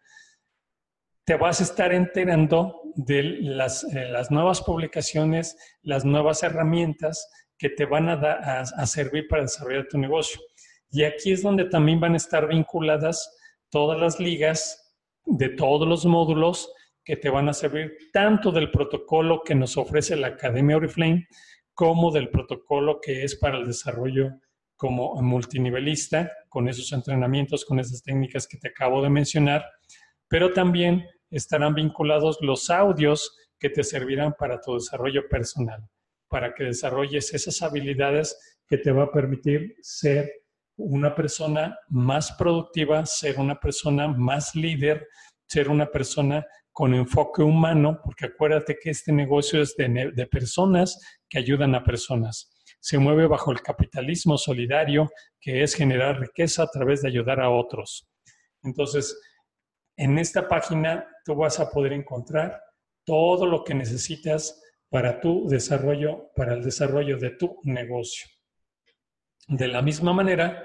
te 1.26 1.36
vas 1.36 1.60
a 1.60 1.64
estar 1.64 1.94
enterando 1.94 2.82
de 2.96 3.24
las, 3.24 3.84
eh, 3.84 4.08
las 4.10 4.32
nuevas 4.32 4.62
publicaciones, 4.62 5.58
las 5.82 6.06
nuevas 6.06 6.44
herramientas 6.44 7.28
que 7.58 7.70
te 7.70 7.86
van 7.86 8.10
a, 8.10 8.14
a 8.14 8.86
servir 8.86 9.28
para 9.28 9.44
desarrollar 9.44 9.88
tu 9.90 9.98
negocio. 9.98 10.40
Y 10.92 11.04
aquí 11.04 11.32
es 11.32 11.42
donde 11.42 11.66
también 11.66 12.00
van 12.00 12.14
a 12.14 12.18
estar 12.18 12.48
vinculadas 12.48 13.30
todas 13.70 14.00
las 14.00 14.20
ligas 14.20 14.94
de 15.26 15.50
todos 15.50 15.88
los 15.88 16.06
módulos 16.06 16.72
que 17.04 17.18
te 17.18 17.30
van 17.30 17.50
a 17.50 17.54
servir 17.54 17.98
tanto 18.14 18.52
del 18.52 18.72
protocolo 18.72 19.42
que 19.44 19.56
nos 19.56 19.78
ofrece 19.78 20.16
la 20.16 20.28
Academia 20.28 20.78
Oriflame 20.78 21.28
como 21.74 22.12
del 22.12 22.30
protocolo 22.30 23.00
que 23.02 23.24
es 23.24 23.36
para 23.36 23.58
el 23.58 23.66
desarrollo 23.66 24.32
como 24.76 25.22
multinivelista, 25.22 26.32
con 26.50 26.68
esos 26.68 26.92
entrenamientos, 26.92 27.64
con 27.64 27.80
esas 27.80 28.04
técnicas 28.04 28.48
que 28.48 28.58
te 28.58 28.70
acabo 28.70 29.02
de 29.02 29.10
mencionar, 29.10 29.66
pero 30.28 30.52
también 30.52 31.06
estarán 31.30 31.76
vinculados 31.76 32.38
los 32.42 32.70
audios 32.70 33.36
que 33.60 33.70
te 33.70 33.84
servirán 33.84 34.36
para 34.38 34.60
tu 34.62 34.76
desarrollo 34.76 35.28
personal, 35.28 35.88
para 36.30 36.54
que 36.54 36.66
desarrolles 36.66 37.34
esas 37.34 37.62
habilidades 37.62 38.38
que 38.68 38.78
te 38.78 38.92
va 38.92 39.04
a 39.04 39.12
permitir 39.12 39.76
ser 39.82 40.32
una 40.78 41.16
persona 41.16 41.78
más 41.90 42.32
productiva, 42.34 43.06
ser 43.06 43.40
una 43.40 43.60
persona 43.60 44.08
más 44.08 44.56
líder, 44.56 45.08
ser 45.48 45.70
una 45.70 45.86
persona 45.86 46.46
con 46.72 46.94
enfoque 46.94 47.42
humano, 47.42 48.02
porque 48.04 48.26
acuérdate 48.26 48.78
que 48.82 48.90
este 48.90 49.14
negocio 49.14 49.62
es 49.62 49.76
de, 49.78 50.12
de 50.14 50.28
personas 50.28 51.00
que 51.30 51.38
ayudan 51.38 51.74
a 51.74 51.84
personas. 51.84 52.52
Se 52.82 52.98
mueve 52.98 53.28
bajo 53.28 53.52
el 53.52 53.62
capitalismo 53.62 54.38
solidario, 54.38 55.10
que 55.40 55.64
es 55.64 55.74
generar 55.74 56.20
riqueza 56.20 56.64
a 56.64 56.68
través 56.68 57.02
de 57.02 57.08
ayudar 57.08 57.40
a 57.40 57.50
otros. 57.50 58.10
Entonces, 58.62 59.18
en 59.97 60.17
esta 60.19 60.47
página 60.47 61.08
tú 61.23 61.36
vas 61.36 61.60
a 61.60 61.69
poder 61.69 61.93
encontrar 61.93 62.62
todo 63.05 63.45
lo 63.45 63.63
que 63.63 63.73
necesitas 63.73 64.62
para 64.89 65.19
tu 65.19 65.47
desarrollo, 65.47 66.31
para 66.36 66.53
el 66.53 66.63
desarrollo 66.63 67.17
de 67.17 67.31
tu 67.31 67.60
negocio. 67.63 68.27
De 69.47 69.67
la 69.67 69.81
misma 69.81 70.13
manera, 70.13 70.63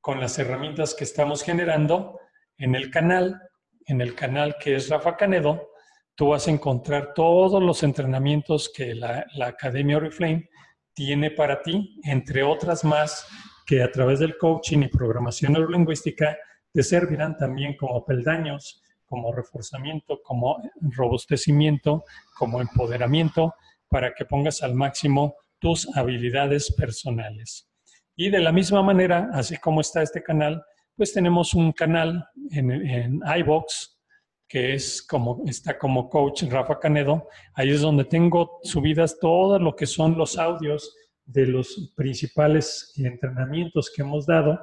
con 0.00 0.20
las 0.20 0.38
herramientas 0.38 0.94
que 0.94 1.04
estamos 1.04 1.42
generando 1.42 2.18
en 2.56 2.74
el 2.74 2.90
canal, 2.90 3.40
en 3.86 4.00
el 4.00 4.14
canal 4.14 4.56
que 4.58 4.76
es 4.76 4.88
Rafa 4.88 5.16
Canedo, 5.16 5.70
tú 6.14 6.28
vas 6.28 6.48
a 6.48 6.50
encontrar 6.50 7.14
todos 7.14 7.62
los 7.62 7.82
entrenamientos 7.82 8.70
que 8.74 8.94
la, 8.94 9.26
Academia 9.40 9.96
Oriflame 9.96 10.48
tiene 10.92 11.30
para 11.30 11.62
ti, 11.62 11.98
entre 12.04 12.42
otras 12.42 12.84
más 12.84 13.26
que 13.64 13.82
a 13.82 13.90
través 13.90 14.18
del 14.18 14.36
coaching 14.36 14.80
y 14.82 14.88
programación 14.88 15.52
neurolingüística 15.52 16.36
te 16.72 16.82
servirán 16.82 17.36
también 17.36 17.76
como 17.76 18.04
peldaños, 18.04 18.82
como 19.06 19.32
reforzamiento, 19.32 20.20
como 20.22 20.62
robustecimiento, 20.80 22.04
como 22.38 22.60
empoderamiento, 22.60 23.54
para 23.88 24.14
que 24.14 24.24
pongas 24.24 24.62
al 24.62 24.74
máximo 24.74 25.34
tus 25.58 25.88
habilidades 25.96 26.72
personales. 26.74 27.68
Y 28.14 28.30
de 28.30 28.40
la 28.40 28.52
misma 28.52 28.82
manera, 28.82 29.30
así 29.32 29.56
como 29.56 29.80
está 29.80 30.02
este 30.02 30.22
canal, 30.22 30.62
pues 30.96 31.12
tenemos 31.12 31.54
un 31.54 31.72
canal 31.72 32.24
en, 32.50 32.70
en 32.70 33.20
iBox 33.38 34.00
que 34.50 34.74
es 34.74 35.00
como 35.00 35.44
está 35.46 35.78
como 35.78 36.10
coach 36.10 36.42
Rafa 36.42 36.80
Canedo. 36.80 37.28
Ahí 37.54 37.70
es 37.70 37.82
donde 37.82 38.04
tengo 38.04 38.58
subidas 38.64 39.16
todo 39.20 39.60
lo 39.60 39.76
que 39.76 39.86
son 39.86 40.18
los 40.18 40.36
audios 40.38 40.92
de 41.24 41.46
los 41.46 41.92
principales 41.96 42.92
entrenamientos 42.96 43.92
que 43.94 44.02
hemos 44.02 44.26
dado 44.26 44.58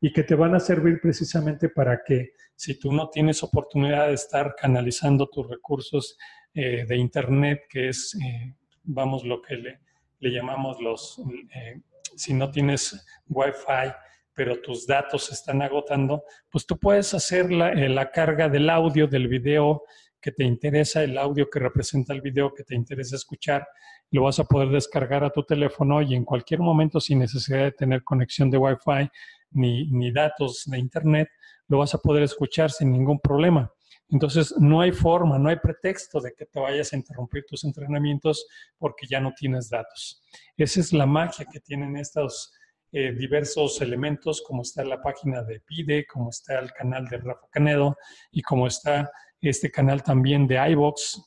y 0.00 0.12
que 0.12 0.22
te 0.22 0.34
van 0.34 0.54
a 0.54 0.60
servir 0.60 1.00
precisamente 1.00 1.68
para 1.68 2.02
que 2.02 2.32
si 2.56 2.78
tú 2.78 2.92
no 2.92 3.10
tienes 3.10 3.42
oportunidad 3.42 4.08
de 4.08 4.14
estar 4.14 4.54
canalizando 4.56 5.28
tus 5.28 5.48
recursos 5.48 6.16
eh, 6.54 6.84
de 6.86 6.96
Internet, 6.96 7.62
que 7.68 7.88
es, 7.88 8.14
eh, 8.14 8.54
vamos, 8.82 9.24
lo 9.24 9.42
que 9.42 9.56
le, 9.56 9.80
llamamos 10.20 10.80
los, 10.80 11.22
eh, 11.54 11.80
si 12.16 12.32
no 12.32 12.50
tienes 12.50 13.06
Wi-Fi, 13.28 13.92
pero 14.34 14.60
tus 14.60 14.86
datos 14.86 15.26
se 15.26 15.34
están 15.34 15.60
agotando, 15.60 16.24
pues 16.50 16.66
tú 16.66 16.78
puedes 16.78 17.12
hacer 17.12 17.52
la, 17.52 17.74
la 17.74 18.10
carga 18.10 18.48
del 18.48 18.70
audio, 18.70 19.06
del 19.06 19.28
video 19.28 19.82
que 20.20 20.32
te 20.32 20.44
interesa, 20.44 21.02
el 21.02 21.16
audio 21.18 21.48
que 21.48 21.58
representa 21.58 22.12
el 22.12 22.20
video 22.20 22.52
que 22.54 22.64
te 22.64 22.74
interesa 22.74 23.16
escuchar, 23.16 23.66
lo 24.10 24.24
vas 24.24 24.38
a 24.38 24.44
poder 24.44 24.68
descargar 24.68 25.24
a 25.24 25.30
tu 25.30 25.44
teléfono 25.44 26.02
y 26.02 26.14
en 26.14 26.24
cualquier 26.24 26.60
momento 26.60 27.00
sin 27.00 27.18
necesidad 27.18 27.64
de 27.64 27.72
tener 27.72 28.02
conexión 28.02 28.50
de 28.50 28.58
Wi-Fi 28.58 29.10
ni, 29.52 30.12
datos 30.12 30.64
de 30.66 30.78
Internet, 30.78 31.28
lo 31.68 31.78
vas 31.78 31.94
a 31.94 31.98
poder 31.98 32.22
escuchar 32.22 32.70
sin 32.70 32.92
ningún 32.92 33.18
problema. 33.20 33.72
Entonces, 34.08 34.54
no 34.58 34.80
hay 34.80 34.90
forma, 34.90 35.38
no 35.38 35.48
hay 35.48 35.56
pretexto 35.56 36.20
de 36.20 36.32
que 36.32 36.46
te 36.46 36.58
vayas 36.58 36.92
a 36.92 36.96
interrumpir 36.96 37.44
tus 37.46 37.64
entrenamientos 37.64 38.46
porque 38.76 39.06
ya 39.06 39.20
no 39.20 39.32
tienes 39.34 39.70
datos. 39.70 40.22
Esa 40.56 40.80
es 40.80 40.92
la 40.92 41.06
magia 41.06 41.46
que 41.50 41.60
tienen 41.60 41.96
estos 41.96 42.52
eh, 42.92 43.12
diversos 43.12 43.80
elementos, 43.80 44.42
como 44.42 44.62
está 44.62 44.84
la 44.84 45.00
página 45.00 45.42
de 45.44 45.60
PIDE, 45.60 46.06
como 46.06 46.30
está 46.30 46.58
el 46.58 46.72
canal 46.72 47.06
de 47.06 47.18
Rafa 47.18 47.46
Canedo 47.52 47.96
y 48.32 48.42
como 48.42 48.66
está 48.66 49.12
este 49.40 49.70
canal 49.70 50.02
también 50.02 50.48
de 50.48 50.56
iVox, 50.72 51.22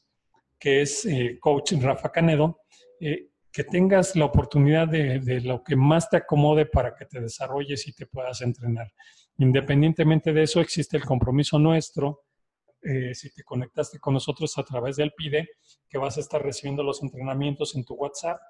que 0.60 0.82
es 0.82 1.06
eh, 1.06 1.38
Coach 1.40 1.74
Rafa 1.82 2.12
Canedo. 2.12 2.60
Eh, 3.00 3.30
que 3.54 3.64
tengas 3.64 4.16
la 4.16 4.26
oportunidad 4.26 4.88
de, 4.88 5.40
lo 5.42 5.64
que 5.64 5.76
más 5.76 6.10
te 6.10 6.18
acomode 6.18 6.66
para 6.66 6.96
que 6.96 7.06
te 7.06 7.22
desarrolles 7.22 7.88
y 7.88 7.94
te 7.94 8.08
puedas 8.08 8.42
entrenar. 8.42 8.92
Independientemente 9.38 10.34
de 10.34 10.42
eso, 10.42 10.60
existe 10.60 10.98
el 10.98 11.06
compromiso 11.06 11.60
nuestro, 11.60 12.24
eh, 12.82 13.14
si 13.14 13.32
te 13.32 13.44
conectaste 13.44 14.00
con 14.00 14.16
nosotros 14.16 14.58
a 14.58 14.64
través 14.64 14.96
del 14.96 15.14
PIDE, 15.14 15.48
que 15.88 16.00
vas 16.00 16.18
a 16.18 16.22
estar 16.22 16.42
recibiendo 16.42 16.82
los 16.82 17.04
entrenamientos 17.04 17.76
en 17.76 17.86
tu 17.86 17.94
WhatsApp 17.94 18.42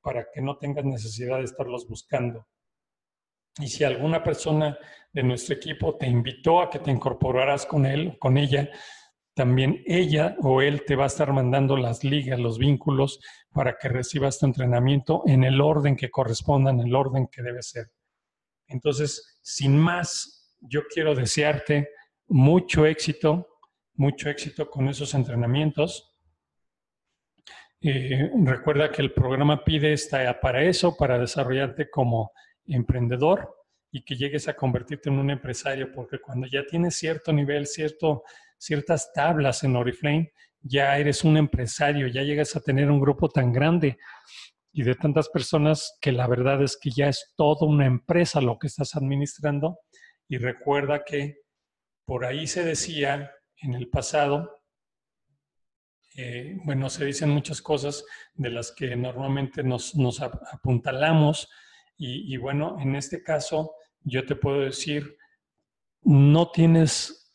para 0.00 0.26
que 0.32 0.40
no 0.40 0.56
tengas 0.56 0.86
necesidad 0.86 1.36
de 1.36 1.44
estarlos 1.44 1.86
buscando. 1.86 2.46
Y 3.58 3.68
si 3.68 3.84
alguna 3.84 4.24
persona 4.24 4.78
de 5.12 5.22
nuestro 5.22 5.54
equipo 5.54 5.96
te 5.96 6.06
invitó 6.06 6.62
a 6.62 6.70
que 6.70 6.78
te 6.78 6.90
incorporaras 6.90 7.66
con 7.66 7.84
él, 7.84 8.16
con 8.18 8.38
ella, 8.38 8.70
también 9.36 9.82
ella 9.84 10.34
o 10.40 10.62
él 10.62 10.86
te 10.86 10.96
va 10.96 11.04
a 11.04 11.08
estar 11.08 11.30
mandando 11.30 11.76
las 11.76 12.02
ligas, 12.02 12.40
los 12.40 12.58
vínculos 12.58 13.20
para 13.52 13.76
que 13.76 13.90
recibas 13.90 14.38
tu 14.38 14.46
entrenamiento 14.46 15.24
en 15.26 15.44
el 15.44 15.60
orden 15.60 15.94
que 15.94 16.10
corresponda, 16.10 16.70
en 16.70 16.80
el 16.80 16.94
orden 16.94 17.28
que 17.30 17.42
debe 17.42 17.62
ser. 17.62 17.90
Entonces, 18.66 19.38
sin 19.42 19.76
más, 19.76 20.56
yo 20.58 20.84
quiero 20.88 21.14
desearte 21.14 21.90
mucho 22.28 22.86
éxito, 22.86 23.46
mucho 23.92 24.30
éxito 24.30 24.70
con 24.70 24.88
esos 24.88 25.12
entrenamientos. 25.12 26.16
Eh, 27.82 28.30
recuerda 28.42 28.90
que 28.90 29.02
el 29.02 29.12
programa 29.12 29.62
PIDE 29.62 29.92
está 29.92 30.40
para 30.40 30.64
eso, 30.64 30.96
para 30.96 31.18
desarrollarte 31.18 31.90
como 31.90 32.32
emprendedor 32.64 33.54
y 33.90 34.02
que 34.02 34.16
llegues 34.16 34.48
a 34.48 34.56
convertirte 34.56 35.10
en 35.10 35.18
un 35.18 35.30
empresario, 35.30 35.92
porque 35.92 36.20
cuando 36.20 36.46
ya 36.46 36.64
tienes 36.64 36.96
cierto 36.96 37.34
nivel, 37.34 37.66
cierto 37.66 38.24
ciertas 38.58 39.12
tablas 39.12 39.64
en 39.64 39.76
Oriflame, 39.76 40.32
ya 40.60 40.98
eres 40.98 41.24
un 41.24 41.36
empresario, 41.36 42.08
ya 42.08 42.22
llegas 42.22 42.56
a 42.56 42.60
tener 42.60 42.90
un 42.90 43.00
grupo 43.00 43.28
tan 43.28 43.52
grande 43.52 43.98
y 44.72 44.82
de 44.82 44.94
tantas 44.94 45.28
personas 45.28 45.96
que 46.00 46.12
la 46.12 46.26
verdad 46.26 46.62
es 46.62 46.76
que 46.76 46.90
ya 46.90 47.08
es 47.08 47.32
toda 47.36 47.66
una 47.66 47.86
empresa 47.86 48.40
lo 48.40 48.58
que 48.58 48.66
estás 48.66 48.94
administrando. 48.94 49.78
Y 50.28 50.38
recuerda 50.38 51.04
que 51.04 51.38
por 52.04 52.24
ahí 52.24 52.46
se 52.46 52.64
decía 52.64 53.30
en 53.62 53.74
el 53.74 53.88
pasado, 53.88 54.62
eh, 56.16 56.58
bueno, 56.64 56.90
se 56.90 57.04
dicen 57.04 57.30
muchas 57.30 57.62
cosas 57.62 58.04
de 58.34 58.50
las 58.50 58.72
que 58.72 58.96
normalmente 58.96 59.62
nos, 59.62 59.94
apuntalamos 60.20 61.48
y 61.98 62.36
bueno, 62.36 62.76
en 62.78 62.96
este 62.96 63.22
caso 63.22 63.74
yo 64.02 64.26
te 64.26 64.36
puedo 64.36 64.60
decir, 64.60 65.16
no 66.02 66.50
tienes 66.50 67.25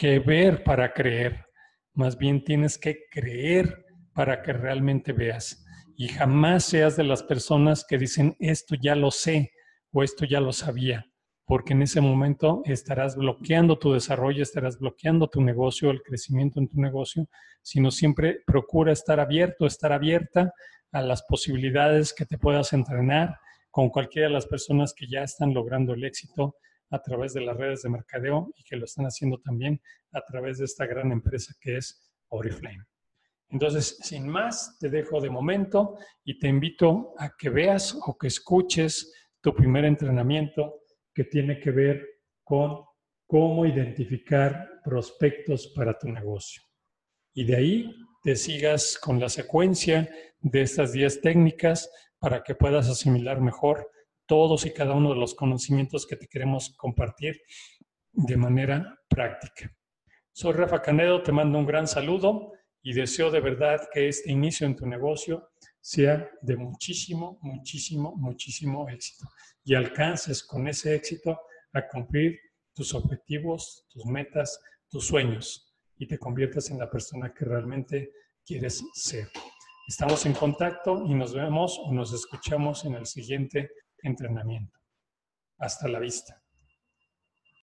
que 0.00 0.18
ver 0.18 0.64
para 0.64 0.94
creer, 0.94 1.44
más 1.92 2.16
bien 2.16 2.42
tienes 2.42 2.78
que 2.78 3.00
creer 3.10 3.84
para 4.14 4.40
que 4.40 4.54
realmente 4.54 5.12
veas. 5.12 5.62
Y 5.94 6.08
jamás 6.08 6.64
seas 6.64 6.96
de 6.96 7.04
las 7.04 7.22
personas 7.22 7.84
que 7.86 7.98
dicen, 7.98 8.34
esto 8.40 8.76
ya 8.80 8.94
lo 8.94 9.10
sé 9.10 9.52
o 9.92 10.02
esto 10.02 10.24
ya 10.24 10.40
lo 10.40 10.54
sabía, 10.54 11.04
porque 11.44 11.74
en 11.74 11.82
ese 11.82 12.00
momento 12.00 12.62
estarás 12.64 13.14
bloqueando 13.14 13.78
tu 13.78 13.92
desarrollo, 13.92 14.42
estarás 14.42 14.78
bloqueando 14.78 15.28
tu 15.28 15.42
negocio, 15.42 15.90
el 15.90 16.00
crecimiento 16.00 16.60
en 16.60 16.68
tu 16.68 16.80
negocio, 16.80 17.28
sino 17.60 17.90
siempre 17.90 18.38
procura 18.46 18.92
estar 18.92 19.20
abierto, 19.20 19.66
estar 19.66 19.92
abierta 19.92 20.54
a 20.92 21.02
las 21.02 21.24
posibilidades 21.24 22.14
que 22.14 22.24
te 22.24 22.38
puedas 22.38 22.72
entrenar 22.72 23.36
con 23.70 23.90
cualquiera 23.90 24.28
de 24.28 24.32
las 24.32 24.46
personas 24.46 24.94
que 24.94 25.06
ya 25.06 25.24
están 25.24 25.52
logrando 25.52 25.92
el 25.92 26.04
éxito 26.04 26.56
a 26.90 27.00
través 27.00 27.34
de 27.34 27.40
las 27.40 27.56
redes 27.56 27.82
de 27.82 27.90
mercadeo 27.90 28.52
y 28.56 28.64
que 28.64 28.76
lo 28.76 28.84
están 28.84 29.06
haciendo 29.06 29.38
también 29.38 29.80
a 30.12 30.24
través 30.24 30.58
de 30.58 30.64
esta 30.64 30.86
gran 30.86 31.12
empresa 31.12 31.54
que 31.60 31.76
es 31.76 32.12
Oriflame. 32.28 32.84
Entonces, 33.48 33.98
sin 34.02 34.28
más, 34.28 34.78
te 34.78 34.88
dejo 34.88 35.20
de 35.20 35.30
momento 35.30 35.96
y 36.24 36.38
te 36.38 36.48
invito 36.48 37.14
a 37.18 37.36
que 37.36 37.50
veas 37.50 37.96
o 38.06 38.16
que 38.16 38.28
escuches 38.28 39.12
tu 39.40 39.54
primer 39.54 39.84
entrenamiento 39.84 40.82
que 41.12 41.24
tiene 41.24 41.58
que 41.58 41.70
ver 41.72 42.06
con 42.44 42.84
cómo 43.26 43.66
identificar 43.66 44.68
prospectos 44.84 45.68
para 45.74 45.98
tu 45.98 46.08
negocio. 46.08 46.62
Y 47.34 47.44
de 47.44 47.56
ahí 47.56 47.94
te 48.22 48.36
sigas 48.36 48.98
con 48.98 49.18
la 49.18 49.28
secuencia 49.28 50.08
de 50.40 50.62
estas 50.62 50.92
10 50.92 51.20
técnicas 51.20 51.90
para 52.18 52.42
que 52.42 52.54
puedas 52.54 52.88
asimilar 52.88 53.40
mejor 53.40 53.88
todos 54.30 54.64
y 54.64 54.72
cada 54.72 54.94
uno 54.94 55.12
de 55.12 55.18
los 55.18 55.34
conocimientos 55.34 56.06
que 56.06 56.14
te 56.14 56.28
queremos 56.28 56.72
compartir 56.76 57.42
de 58.12 58.36
manera 58.36 58.96
práctica. 59.08 59.76
Soy 60.30 60.52
Rafa 60.52 60.80
Canedo, 60.80 61.20
te 61.20 61.32
mando 61.32 61.58
un 61.58 61.66
gran 61.66 61.88
saludo 61.88 62.52
y 62.80 62.92
deseo 62.92 63.32
de 63.32 63.40
verdad 63.40 63.88
que 63.92 64.06
este 64.06 64.30
inicio 64.30 64.68
en 64.68 64.76
tu 64.76 64.86
negocio 64.86 65.50
sea 65.80 66.30
de 66.42 66.56
muchísimo, 66.56 67.40
muchísimo, 67.42 68.14
muchísimo 68.14 68.88
éxito 68.88 69.26
y 69.64 69.74
alcances 69.74 70.44
con 70.44 70.68
ese 70.68 70.94
éxito 70.94 71.36
a 71.72 71.88
cumplir 71.88 72.38
tus 72.72 72.94
objetivos, 72.94 73.84
tus 73.90 74.06
metas, 74.06 74.60
tus 74.88 75.08
sueños 75.08 75.74
y 75.96 76.06
te 76.06 76.18
conviertas 76.18 76.70
en 76.70 76.78
la 76.78 76.88
persona 76.88 77.34
que 77.34 77.46
realmente 77.46 78.12
quieres 78.46 78.80
ser. 78.94 79.26
Estamos 79.88 80.24
en 80.24 80.34
contacto 80.34 81.04
y 81.04 81.14
nos 81.14 81.34
vemos 81.34 81.80
o 81.82 81.92
nos 81.92 82.12
escuchamos 82.12 82.84
en 82.84 82.94
el 82.94 83.06
siguiente 83.06 83.72
entrenamiento. 84.02 84.78
Hasta 85.58 85.88
la 85.88 85.98
vista. 85.98 86.39